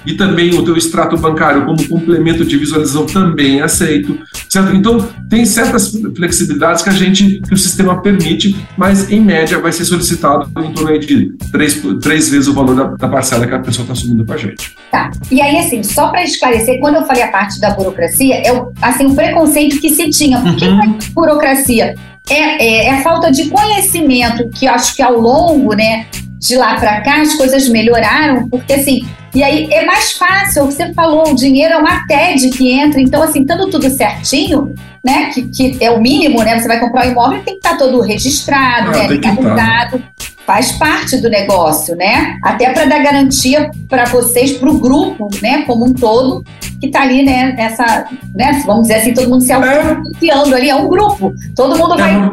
[0.07, 4.75] e também o teu extrato bancário como complemento de visualização também é aceito, certo?
[4.75, 9.73] Então, tem certas flexibilidades que a gente, que o sistema permite, mas em média vai
[9.73, 13.59] ser solicitado em torno de três, três vezes o valor da, da parcela que a
[13.59, 14.75] pessoa está assumindo com a gente.
[14.91, 15.11] Tá.
[15.31, 18.73] E aí, assim, só para esclarecer, quando eu falei a parte da burocracia, é o,
[18.81, 20.41] assim, o preconceito que se tinha.
[20.41, 20.81] Por que uhum.
[20.81, 21.95] é burocracia?
[22.31, 26.07] É, é, é, a falta de conhecimento que eu acho que ao longo, né,
[26.39, 30.93] de lá para cá as coisas melhoraram, porque assim, e aí é mais fácil, você
[30.95, 34.75] falou, o dinheiro é uma TED que entra, então assim, estando tudo certinho,
[35.05, 37.71] né, que, que é o mínimo, né, você vai comprar um imóvel, tem que estar
[37.71, 40.03] tá todo registrado, ah, né, legalizado,
[40.47, 45.63] faz parte do negócio, né, até para dar garantia para vocês, para o grupo, né,
[45.67, 46.45] como um todo,
[46.81, 49.55] que está ali, né, nessa, né, vamos dizer assim, todo mundo se é.
[49.55, 52.31] auxiliando ali, é um grupo, todo mundo vai...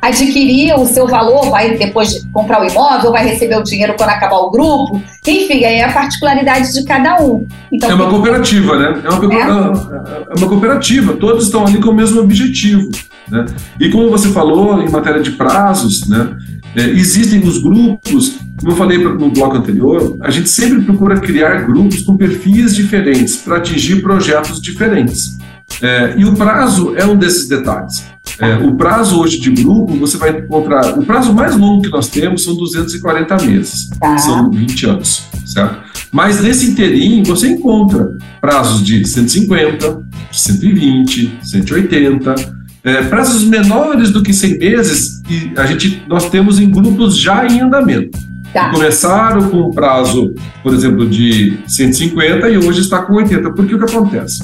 [0.00, 4.10] adquirir o seu valor, vai depois de comprar o imóvel, vai receber o dinheiro quando
[4.10, 5.02] acabar o grupo.
[5.26, 7.46] Enfim, é a particularidade de cada um.
[7.70, 9.02] Então, é uma cooperativa, né?
[9.04, 10.22] É uma, é.
[10.30, 12.88] é uma cooperativa, todos estão ali com o mesmo objetivo.
[13.28, 13.44] Né?
[13.78, 16.36] E como você falou em matéria de prazos, né?
[16.74, 21.66] É, existem os grupos, como eu falei no bloco anterior, a gente sempre procura criar
[21.66, 25.36] grupos com perfis diferentes para atingir projetos diferentes.
[25.82, 28.04] É, e o prazo é um desses detalhes.
[28.38, 30.98] É, o prazo hoje de grupo, você vai encontrar.
[30.98, 34.18] O prazo mais longo que nós temos são 240 meses, tá.
[34.18, 35.78] são 20 anos, certo?
[36.10, 40.02] Mas nesse inteirinho você encontra prazos de 150,
[40.32, 42.34] 120, 180
[42.82, 47.46] é, prazos menores do que 100 meses, e a gente, nós temos em grupos já
[47.46, 48.18] em andamento.
[48.52, 48.70] Tá.
[48.70, 53.52] Começaram com um prazo, por exemplo, de 150 e hoje está com 80.
[53.52, 54.42] Por que o que acontece?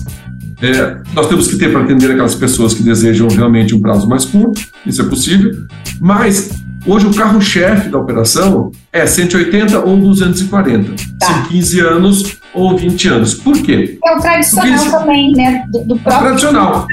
[0.60, 4.24] É, nós temos que ter para atender aquelas pessoas que desejam realmente um prazo mais
[4.24, 5.52] curto, isso é possível,
[6.00, 6.50] mas
[6.86, 10.92] hoje o carro-chefe da operação é 180 ou 240.
[11.18, 11.26] Tá.
[11.26, 13.34] São 15 anos ou 20 anos.
[13.34, 13.98] Por quê?
[14.02, 15.64] É o tradicional também, né?
[15.68, 16.86] Do, do próprio tradicional.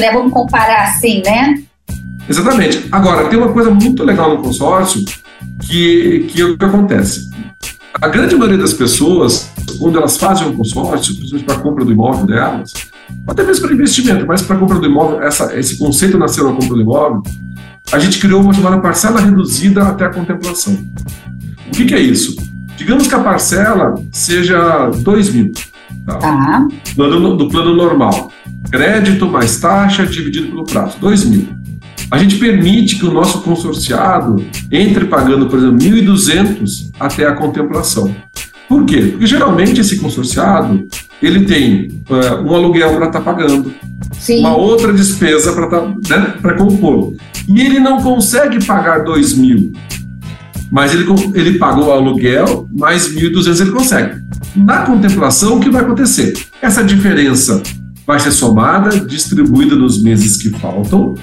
[0.00, 0.12] né?
[0.12, 1.54] Vamos comparar assim, né?
[2.28, 2.86] Exatamente.
[2.90, 5.04] Agora, tem uma coisa muito legal no consórcio
[5.60, 7.30] que, que é o que acontece.
[8.00, 11.92] A grande maioria das pessoas, quando elas fazem um consórcio, principalmente para a compra do
[11.92, 12.72] imóvel delas,
[13.26, 16.76] até mesmo para investimento, mas para compra do imóvel, essa, esse conceito nasceu na compra
[16.76, 17.22] do imóvel,
[17.92, 20.74] a gente criou uma chamada parcela reduzida até a contemplação.
[21.68, 22.36] O que, que é isso?
[22.76, 25.52] Digamos que a parcela seja 2 mil.
[26.06, 26.18] Tá?
[26.18, 26.68] tá.
[26.96, 28.30] Do, do, plano normal.
[28.70, 31.48] Crédito mais taxa dividido pelo prazo, 2 mil.
[32.10, 38.14] A gente permite que o nosso consorciado entre pagando, por exemplo, 1.200 até a contemplação.
[38.68, 39.08] Por quê?
[39.10, 40.83] Porque geralmente esse consorciado
[41.22, 43.72] ele tem uh, um aluguel para estar tá pagando,
[44.12, 44.40] Sim.
[44.40, 47.14] uma outra despesa para tá, né, compor.
[47.48, 49.72] E ele não consegue pagar 2 mil
[50.74, 54.20] mas ele, ele pagou o aluguel, mais 1.200 ele consegue.
[54.56, 56.34] Na contemplação, o que vai acontecer?
[56.60, 57.62] Essa diferença
[58.04, 61.14] vai ser somada, distribuída nos meses que faltam.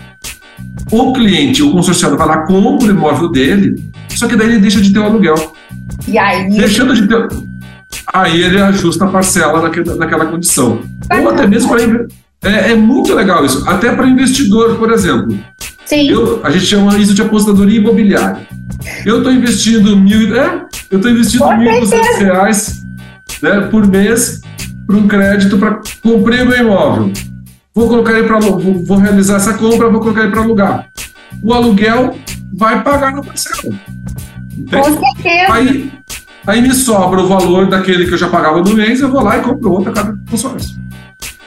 [0.90, 3.76] O cliente, o consorciado, vai lá, compra o imóvel dele,
[4.08, 5.54] só que daí ele deixa de ter o aluguel.
[6.08, 6.50] E aí?
[6.50, 7.28] Deixando de ter.
[8.14, 10.82] Aí ele ajusta a parcela naquela, naquela condição.
[11.10, 12.08] Ou até mesmo para.
[12.44, 13.64] É, é muito legal isso.
[13.70, 15.38] Até para investidor, por exemplo.
[15.86, 16.10] Sim.
[16.10, 18.48] Eu, a gente chama isso de apostadoria imobiliária.
[19.06, 22.82] Eu estou investindo mil, é, eu estou investindo mil duzentos reais
[23.42, 24.42] né, por mês
[24.88, 27.12] para um crédito para comprar meu imóvel.
[27.74, 30.88] Vou colocar ele para vou, vou realizar essa compra, vou colocar ele para alugar.
[31.42, 32.18] O aluguel
[32.54, 33.74] vai pagar na parcela.
[34.70, 35.54] Com certeza.
[35.54, 35.92] Aí,
[36.46, 39.38] aí me sobra o valor daquele que eu já pagava no mês, eu vou lá
[39.38, 40.82] e compro outra cada consórcio.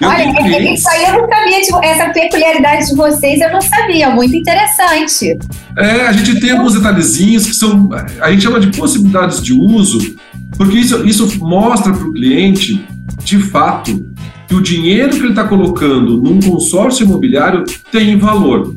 [0.00, 4.10] Eu Olha, isso aí eu não sabia, tipo, essa peculiaridade de vocês eu não sabia,
[4.10, 5.38] muito interessante.
[5.78, 10.16] É, a gente tem alguns detalhezinhos que são, a gente chama de possibilidades de uso,
[10.56, 12.84] porque isso, isso mostra para o cliente,
[13.22, 14.04] de fato,
[14.48, 18.74] que o dinheiro que ele está colocando num consórcio imobiliário tem valor.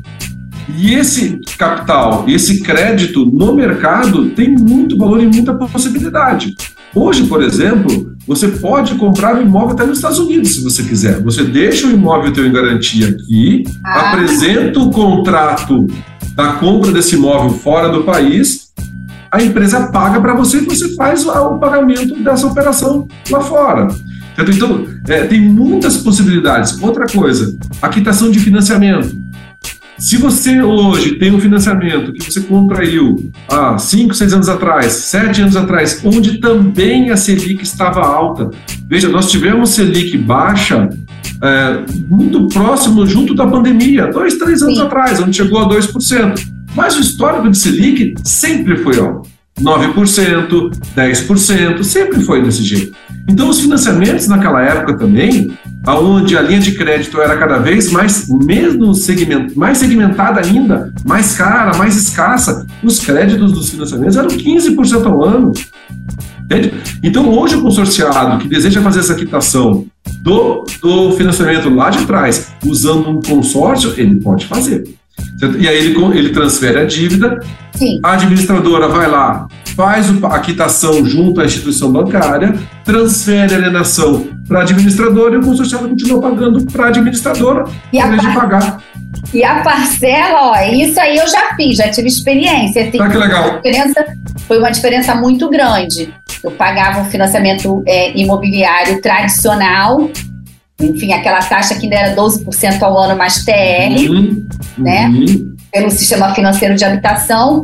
[0.75, 6.55] E esse capital, esse crédito no mercado tem muito valor e muita possibilidade.
[6.93, 11.21] Hoje, por exemplo, você pode comprar um imóvel até nos Estados Unidos, se você quiser.
[11.23, 14.11] Você deixa o imóvel teu em garantia aqui, ah.
[14.11, 15.87] apresenta o contrato
[16.35, 18.67] da compra desse imóvel fora do país,
[19.31, 23.87] a empresa paga para você e você faz o pagamento dessa operação lá fora.
[24.37, 26.81] Então, é, tem muitas possibilidades.
[26.81, 29.26] Outra coisa, a quitação de financiamento.
[29.99, 35.41] Se você hoje tem um financiamento que você contraiu há 5, 6 anos atrás, 7
[35.41, 38.51] anos atrás, onde também a Selic estava alta,
[38.87, 40.87] veja, nós tivemos Selic baixa
[41.41, 44.83] é, muito próximo junto da pandemia, dois, três anos Sim.
[44.83, 46.39] atrás, onde chegou a 2%.
[46.75, 49.27] Mas o histórico de Selic sempre foi alto.
[49.59, 52.95] 9%, 10%, sempre foi desse jeito.
[53.27, 55.51] Então, os financiamentos naquela época também
[55.87, 61.35] aonde a linha de crédito era cada vez mais, mesmo segmento, mais segmentada ainda, mais
[61.37, 65.53] cara, mais escassa, os créditos dos financiamentos eram 15% ao ano.
[66.43, 66.73] Entende?
[67.01, 69.85] Então, hoje o consorciado que deseja fazer essa quitação
[70.21, 74.83] do, do financiamento lá de trás, usando um consórcio, ele pode fazer.
[75.57, 77.39] E aí ele, ele transfere a dívida,
[77.73, 77.99] Sim.
[78.03, 79.47] a administradora vai lá,
[79.77, 85.43] faz a quitação junto à instituição bancária, transfere a alienação para a administradora e o
[85.43, 88.81] consorciado continua pagando para a administradora, e em vez de pagar.
[89.31, 92.87] E a parcela, ó, isso aí eu já fiz, já tive experiência.
[92.87, 93.57] Assim, ah, que legal.
[93.57, 94.05] Diferença,
[94.47, 96.11] foi uma diferença muito grande.
[96.43, 100.09] Eu pagava um financiamento é, imobiliário tradicional,
[100.81, 104.47] enfim, aquela taxa que ainda era 12% ao ano mais TR, uhum,
[104.77, 105.07] né?
[105.07, 105.55] Uhum.
[105.71, 107.63] pelo sistema financeiro de habitação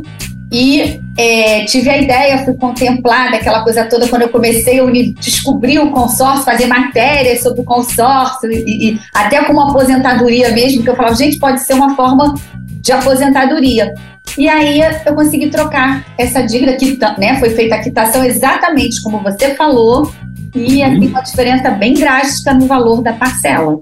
[0.56, 4.84] e é, tive a ideia, fui contemplada, aquela coisa toda, quando eu comecei a
[5.20, 10.84] descobrir o consórcio, fazer matérias sobre o consórcio, e, e, até com uma aposentadoria mesmo,
[10.84, 12.34] que eu falava, gente, pode ser uma forma
[12.80, 13.94] de aposentadoria.
[14.38, 19.18] E aí eu consegui trocar essa dívida, que né, foi feita a quitação exatamente como
[19.18, 20.12] você falou,
[20.54, 23.80] e assim, uma diferença bem drástica no valor da parcela.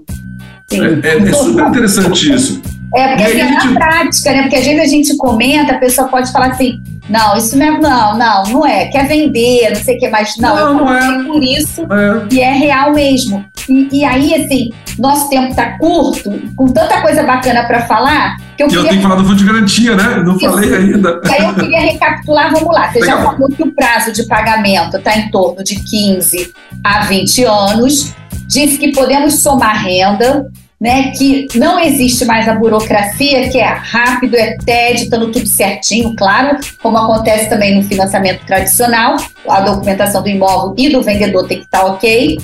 [0.71, 2.59] É, é, é, super interessante isso.
[2.95, 3.67] É, porque assim, é gente...
[3.67, 4.41] na prática, né?
[4.43, 6.79] Porque às vezes a gente comenta, a pessoa pode falar assim,
[7.09, 10.37] não, isso não é, não, não, não é, quer vender, não sei o que mais.
[10.37, 11.23] Não, não eu não é.
[11.23, 12.33] por isso é.
[12.33, 13.43] e é real mesmo.
[13.67, 18.63] E, e aí, assim, nosso tempo está curto, com tanta coisa bacana para falar, que
[18.63, 18.83] eu, queria...
[18.83, 20.17] eu tenho que falar do fundo de garantia, né?
[20.17, 20.49] Eu não isso.
[20.49, 21.21] falei ainda.
[21.25, 22.91] E aí eu queria recapitular, vamos lá.
[22.91, 23.17] Você Legal.
[23.17, 28.13] já falou que o prazo de pagamento está em torno de 15 a 20 anos,
[28.47, 30.47] disse que podemos somar renda,
[30.83, 36.13] né, que não existe mais a burocracia, que é rápido, é TED, estando tudo certinho,
[36.13, 39.15] claro, como acontece também no financiamento tradicional,
[39.47, 42.37] a documentação do imóvel e do vendedor tem que estar ok.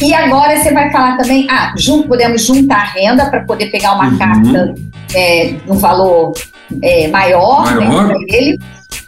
[0.00, 4.08] E agora você vai falar também, ah, junto, podemos juntar renda para poder pegar uma
[4.08, 4.18] uhum.
[4.18, 4.74] carta
[5.14, 6.32] é, no valor
[6.80, 8.08] é, maior, né, maior.
[8.08, 8.58] Né, para ele.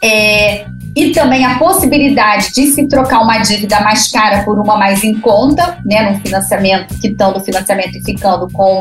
[0.03, 5.05] É, e também a possibilidade de se trocar uma dívida mais cara por uma mais
[5.05, 8.81] em conta, né, no financiamento, quitando o financiamento e ficando com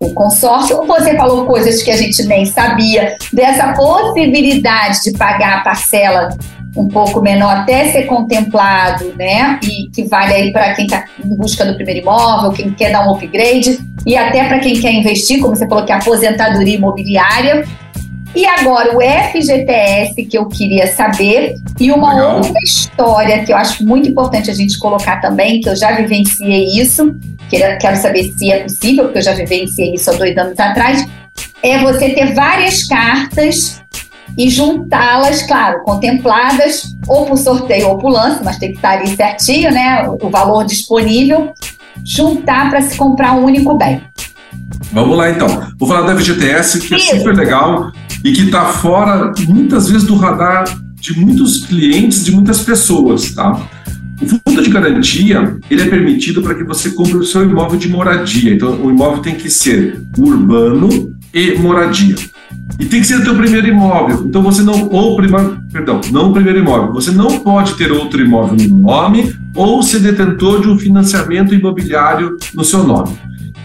[0.00, 0.84] o consórcio.
[0.86, 6.28] Você falou coisas que a gente nem sabia, dessa possibilidade de pagar a parcela
[6.76, 9.60] um pouco menor até ser contemplado, né?
[9.62, 13.06] E que vale aí para quem está em busca do primeiro imóvel, quem quer dar
[13.06, 17.64] um upgrade, e até para quem quer investir, como você falou, que é aposentadoria imobiliária.
[18.34, 22.36] E agora o FGTS que eu queria saber e uma Legal.
[22.38, 26.80] outra história que eu acho muito importante a gente colocar também, que eu já vivenciei
[26.80, 27.14] isso,
[27.48, 31.06] quero saber se é possível, porque eu já vivenciei isso há dois anos atrás,
[31.62, 33.80] é você ter várias cartas
[34.36, 39.14] e juntá-las, claro, contempladas ou por sorteio ou por lance, mas tem que estar ali
[39.14, 40.08] certinho, né?
[40.08, 41.52] O valor disponível,
[42.04, 44.02] juntar para se comprar um único bem.
[44.92, 45.48] Vamos lá então.
[45.78, 47.92] Vou falar da FGTS, que é super legal
[48.24, 50.64] e que está fora, muitas vezes, do radar
[50.98, 53.68] de muitos clientes, de muitas pessoas, tá?
[54.22, 57.88] O fundo de garantia, ele é permitido para que você compre o seu imóvel de
[57.88, 58.54] moradia.
[58.54, 62.14] Então, o imóvel tem que ser urbano e moradia.
[62.78, 64.24] E tem que ser o teu primeiro imóvel.
[64.24, 64.88] Então, você não...
[64.88, 66.94] Ou, prima, perdão, não o primeiro imóvel.
[66.94, 72.38] Você não pode ter outro imóvel no nome ou ser detentor de um financiamento imobiliário
[72.54, 73.18] no seu nome.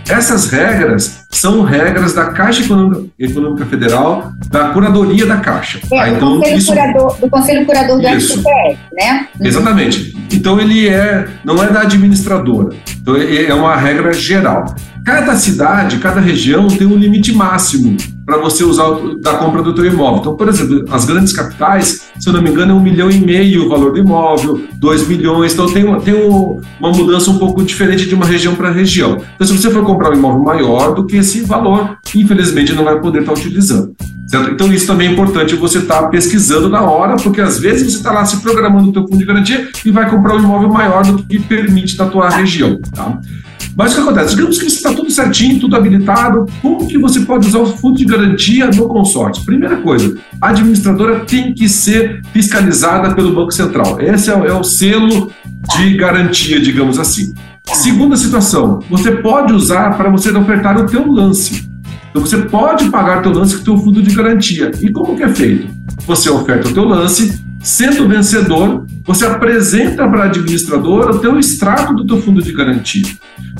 [0.10, 5.80] Essas regras são regras da Caixa Econômica, Econômica Federal, da curadoria da Caixa.
[5.92, 6.10] É, tá?
[6.10, 8.40] então, Conselho isso, curador, do Conselho Curador do isso.
[8.40, 9.28] STF, né?
[9.40, 10.18] Exatamente.
[10.32, 12.76] Então ele é, não é da administradora.
[13.00, 14.74] Então é uma regra geral.
[15.06, 17.96] Cada cidade, cada região tem um limite máximo
[18.30, 18.88] para você usar
[19.20, 20.20] da compra do teu imóvel.
[20.20, 23.20] Então, por exemplo, as grandes capitais, se eu não me engano, é um milhão e
[23.20, 25.54] meio o valor do imóvel, dois milhões.
[25.54, 29.18] Então tem, uma, tem uma mudança um pouco diferente de uma região para região.
[29.34, 33.00] Então, se você for comprar um imóvel maior do que esse valor, infelizmente não vai
[33.00, 33.96] poder estar utilizando.
[34.28, 34.52] Certo?
[34.52, 37.98] Então isso também é importante você estar tá pesquisando na hora, porque às vezes você
[37.98, 41.04] está lá se programando o teu fundo de garantia e vai comprar um imóvel maior
[41.04, 42.80] do que permite da tua região.
[42.94, 43.20] Tá?
[43.80, 44.36] Mas o que acontece?
[44.36, 48.04] Digamos que está tudo certinho, tudo habilitado, como que você pode usar o fundo de
[48.04, 49.46] garantia no consórcio?
[49.46, 54.02] Primeira coisa, a administradora tem que ser fiscalizada pelo Banco Central.
[54.02, 55.32] Esse é, é o selo
[55.78, 57.34] de garantia, digamos assim.
[57.64, 61.70] Segunda situação, você pode usar para você ofertar o teu lance.
[62.10, 64.72] Então você pode pagar teu lance com o teu fundo de garantia.
[64.82, 65.70] E como que é feito?
[66.06, 71.96] Você oferta o teu lance, Sendo vencedor, você apresenta para a administradora o teu extrato
[71.96, 73.08] do teu fundo de garantia.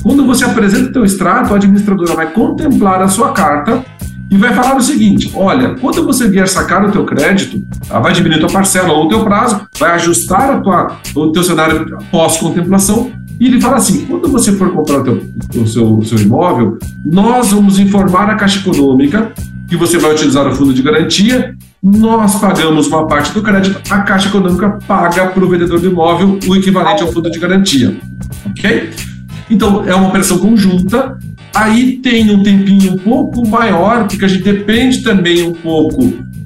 [0.00, 3.84] Quando você apresenta o teu extrato, a administradora vai contemplar a sua carta
[4.30, 8.12] e vai falar o seguinte: olha, quando você vier sacar o teu crédito, ela vai
[8.12, 11.98] diminuir a tua parcela ou o teu prazo, vai ajustar a tua, o teu cenário
[12.12, 15.20] pós-contemplação e ele fala assim: quando você for comprar o, teu,
[15.60, 19.32] o, seu, o seu imóvel, nós vamos informar a Caixa Econômica
[19.66, 24.00] que você vai utilizar o fundo de garantia nós pagamos uma parte do crédito, a
[24.02, 27.96] Caixa Econômica paga para o vendedor do imóvel o equivalente ao fundo de garantia.
[28.50, 28.90] Ok?
[29.50, 31.18] Então, é uma operação conjunta.
[31.54, 36.00] Aí tem um tempinho um pouco maior, porque a gente depende também um pouco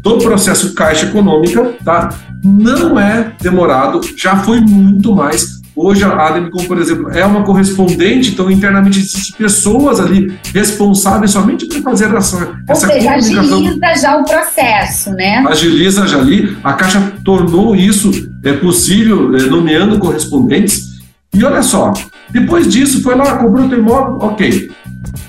[0.05, 2.11] do processo Caixa Econômica, tá?
[2.43, 5.54] Não é demorado, já foi muito mais.
[5.77, 11.67] Hoje a Ademicon, por exemplo, é uma correspondente, então internamente existem pessoas ali responsáveis somente
[11.67, 13.59] por fazer essa, essa seja, comunicação.
[13.59, 15.45] agiliza já o processo, né?
[15.49, 16.57] Agiliza já ali.
[16.63, 18.11] A Caixa tornou isso
[18.45, 20.94] é, possível, é, nomeando correspondentes.
[21.35, 21.93] E olha só,
[22.31, 24.71] depois disso, foi lá, comprou o teu imóvel, ok.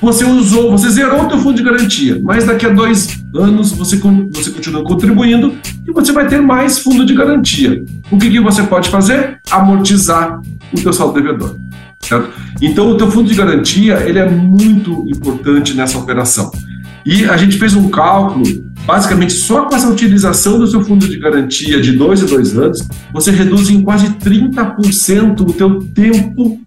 [0.02, 3.98] Você usou, você zerou o teu fundo de garantia, mas daqui a dois anos você,
[3.98, 5.56] você continua contribuindo
[5.88, 7.84] e você vai ter mais fundo de garantia.
[8.12, 9.40] O que, que você pode fazer?
[9.50, 10.40] Amortizar
[10.72, 11.58] o teu saldo devedor.
[12.00, 12.30] Certo?
[12.62, 16.52] Então, o teu fundo de garantia ele é muito importante nessa operação.
[17.06, 18.44] E a gente fez um cálculo,
[18.86, 22.88] basicamente só com essa utilização do seu fundo de garantia de dois em dois anos,
[23.12, 26.60] você reduz em quase 30% o teu tempo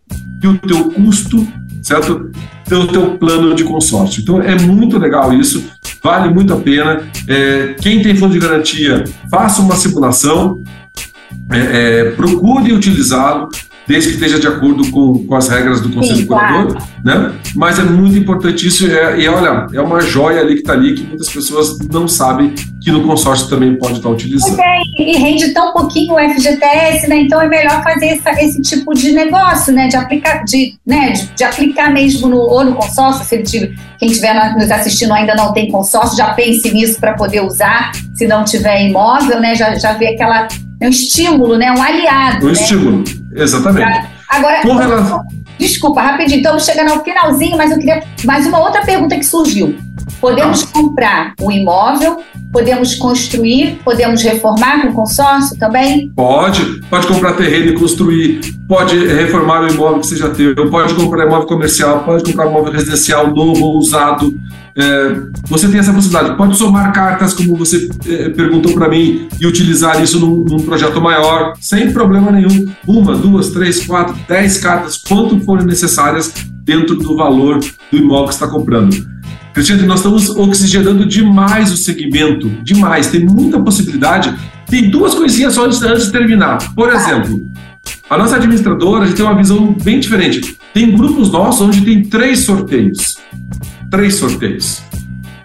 [0.43, 1.47] e o teu custo,
[1.83, 2.31] certo?
[2.69, 4.21] Do teu plano de consórcio.
[4.21, 5.65] Então é muito legal isso,
[6.03, 7.03] vale muito a pena.
[7.27, 10.63] É, quem tem fundo de garantia, faça uma simulação,
[11.51, 13.49] é, é, procure utilizá-lo
[13.89, 16.87] desde que esteja de acordo com, com as regras do Conselho Sim, Curador, claro.
[17.03, 17.33] né?
[17.57, 20.95] Mas é muito importante isso, é, e olha, é uma joia ali que está ali
[20.95, 24.61] que muitas pessoas não sabem que no consórcio também pode estar utilizando.
[24.61, 27.23] É, e rende tão pouquinho o FGTS, né?
[27.23, 29.89] Então é melhor fazer essa, esse tipo de negócio, né?
[29.89, 31.13] De aplicar, de, né?
[31.13, 35.35] de, de aplicar mesmo no, ou no consórcio, se tiver, quem estiver nos assistindo ainda
[35.35, 39.55] não tem consórcio, já pense nisso para poder usar, se não tiver imóvel, né?
[39.55, 40.47] Já, já vê aquela
[40.87, 41.73] um estímulo, né?
[41.73, 42.47] Um aliado.
[42.47, 42.53] Um né?
[42.53, 43.05] estímulo,
[43.35, 44.09] exatamente.
[44.29, 45.23] Agora, Com relação...
[45.59, 49.77] desculpa, rapidinho, estamos chegando ao finalzinho, mas eu queria mais uma outra pergunta que surgiu.
[50.21, 56.11] Podemos comprar um imóvel, podemos construir, podemos reformar com consórcio também?
[56.15, 61.27] Pode, pode comprar terreno e construir, pode reformar o imóvel que seja teu, pode comprar
[61.27, 64.35] imóvel comercial, pode comprar imóvel residencial novo ou usado,
[64.79, 65.17] é,
[65.49, 66.37] você tem essa possibilidade.
[66.37, 71.01] Pode somar cartas, como você é, perguntou para mim, e utilizar isso num, num, projeto
[71.01, 72.71] maior, sem problema nenhum.
[72.87, 76.33] Uma, duas, três, quatro, dez cartas, quanto forem necessárias
[76.63, 77.59] dentro do valor
[77.91, 78.97] do imóvel que está comprando.
[79.59, 83.09] Cristiano, nós estamos oxigenando demais o segmento, demais.
[83.09, 84.33] Tem muita possibilidade.
[84.67, 86.59] Tem duas coisinhas só antes, antes de terminar.
[86.75, 87.45] Por exemplo,
[88.09, 90.57] a nossa administradora a gente tem uma visão bem diferente.
[90.73, 93.19] Tem grupos nossos onde tem três sorteios
[93.91, 94.83] três sorteios.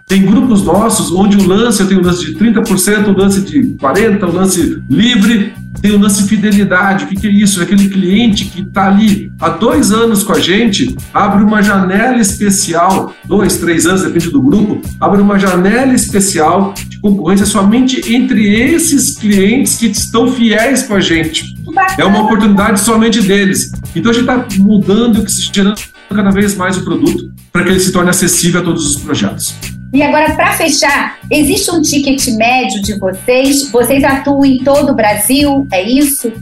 [0.05, 3.61] Tem grupos nossos onde o lance, eu tenho o lance de 30%, o lance de
[3.78, 7.05] 40%, o lance livre, tem o lance fidelidade.
[7.05, 7.59] O que, que é isso?
[7.59, 12.19] É aquele cliente que está ali há dois anos com a gente, abre uma janela
[12.19, 18.47] especial, dois, três anos, depende do grupo, abre uma janela especial de concorrência somente entre
[18.47, 21.53] esses clientes que estão fiéis com a gente.
[21.97, 23.71] É uma oportunidade somente deles.
[23.95, 27.80] Então a gente está mudando e oxigenando cada vez mais o produto para que ele
[27.80, 29.55] se torne acessível a todos os projetos.
[29.94, 33.70] E agora, para fechar, existe um ticket médio de vocês?
[33.70, 36.34] Vocês atuam em todo o Brasil, é isso?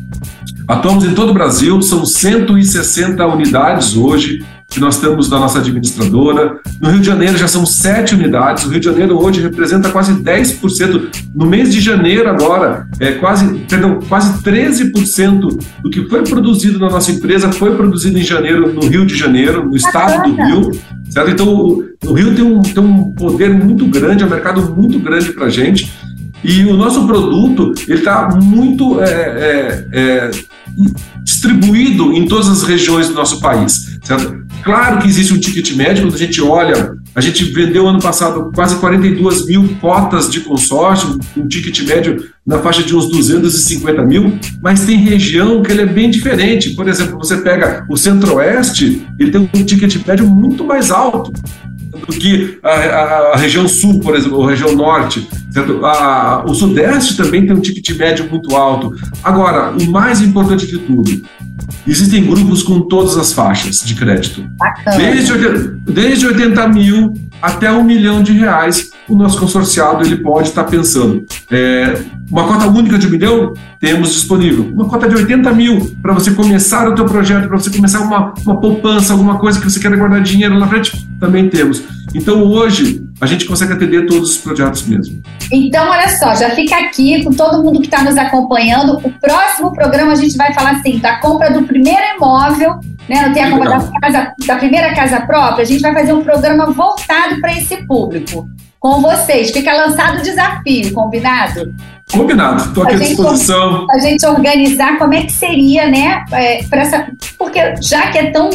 [0.65, 4.41] Atuamos em todo o Brasil, são 160 unidades hoje
[4.71, 6.59] que nós temos da nossa administradora.
[6.79, 8.63] No Rio de Janeiro já são sete unidades.
[8.63, 11.09] O Rio de Janeiro hoje representa quase 10%.
[11.35, 16.89] No mês de janeiro agora, é quase, perdão, quase 13% do que foi produzido na
[16.89, 20.71] nossa empresa foi produzido em janeiro no Rio de Janeiro, no estado do Rio.
[21.09, 21.29] Certo?
[21.29, 25.33] Então, o, Rio tem um, tem um poder muito grande, é um mercado muito grande
[25.33, 25.91] para a gente.
[26.43, 30.31] E o nosso produto ele está muito é, é, é,
[31.23, 33.99] distribuído em todas as regiões do nosso país.
[34.03, 34.40] Certo?
[34.63, 38.51] Claro que existe um ticket médio, quando a gente olha, a gente vendeu ano passado
[38.53, 44.37] quase 42 mil cotas de consórcio, um ticket médio na faixa de uns 250 mil,
[44.61, 46.71] mas tem região que ele é bem diferente.
[46.71, 51.31] Por exemplo, você pega o Centro-Oeste, ele tem um ticket médio muito mais alto
[51.91, 55.27] do que a, a, a, região sul, por exemplo, ou a região norte.
[55.83, 58.95] A, o sudeste também tem um ticket médio muito alto.
[59.23, 61.21] Agora, o mais importante de tudo,
[61.85, 64.43] existem grupos com todas as faixas de crédito.
[64.97, 65.33] Desde,
[65.85, 71.25] desde 80 mil até um milhão de reais, o nosso consorciado ele pode estar pensando.
[71.51, 74.71] É, uma cota única de um milhão, temos disponível.
[74.73, 78.33] Uma cota de 80 mil para você começar o teu projeto, para você começar uma,
[78.45, 81.83] uma poupança, alguma coisa que você quer guardar dinheiro na frente, também temos.
[82.15, 85.21] Então hoje a gente consegue atender todos os projetos mesmo.
[85.51, 88.97] Então, olha só, já fica aqui com todo mundo que está nos acompanhando.
[89.03, 92.79] O próximo programa a gente vai falar assim, da compra do primeiro imóvel,
[93.11, 93.23] né?
[93.23, 96.23] Não tem a compra da, casa, da primeira casa própria, a gente vai fazer um
[96.23, 98.47] programa voltado para esse público.
[98.79, 99.51] Com vocês.
[99.51, 101.75] Fica lançado o desafio, combinado?
[102.11, 103.85] Combinado, estou aqui à disposição.
[103.91, 106.23] A gente organizar como é que seria, né?
[106.31, 107.07] É, essa,
[107.37, 108.49] porque já que é tão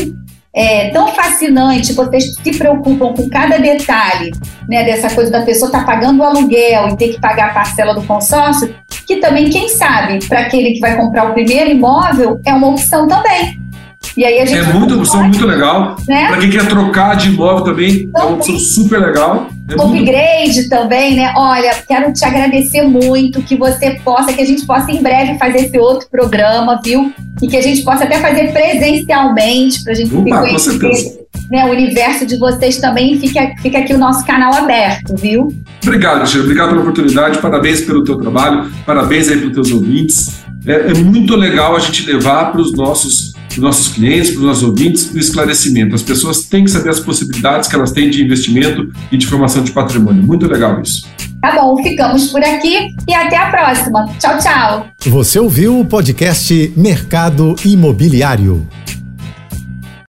[0.52, 4.32] é, tão fascinante, vocês se preocupam com cada detalhe
[4.66, 7.54] né, dessa coisa da pessoa estar tá pagando o aluguel e ter que pagar a
[7.54, 8.74] parcela do consórcio,
[9.06, 13.06] que também, quem sabe, para aquele que vai comprar o primeiro imóvel, é uma opção
[13.06, 13.65] também.
[14.16, 15.96] E aí a gente é muito, opção muito legal.
[16.08, 16.28] Né?
[16.28, 19.48] Para quem quer trocar de imóvel também, é uma opção super legal.
[19.68, 20.68] É upgrade muito...
[20.70, 21.34] também, né?
[21.36, 25.66] Olha, quero te agradecer muito que você possa, que a gente possa em breve fazer
[25.66, 27.12] esse outro programa, viu?
[27.42, 31.70] E que a gente possa até fazer presencialmente para a gente Opa, conhecer né, o
[31.70, 33.20] universo de vocês também.
[33.20, 35.54] Fica, fica aqui o nosso canal aberto, viu?
[35.82, 36.40] Obrigado, Tia.
[36.40, 37.38] Obrigado pela oportunidade.
[37.38, 38.70] Parabéns pelo teu trabalho.
[38.86, 40.42] Parabéns aí para os teus ouvintes.
[40.66, 44.46] É, é muito legal a gente levar para os nossos os nossos clientes, para os
[44.46, 45.94] nossos ouvintes, o esclarecimento.
[45.94, 49.62] As pessoas têm que saber as possibilidades que elas têm de investimento e de formação
[49.62, 50.22] de patrimônio.
[50.22, 51.06] Muito legal isso.
[51.40, 54.06] Tá bom, ficamos por aqui e até a próxima.
[54.18, 54.86] Tchau, tchau.
[55.06, 58.66] Você ouviu o podcast Mercado Imobiliário.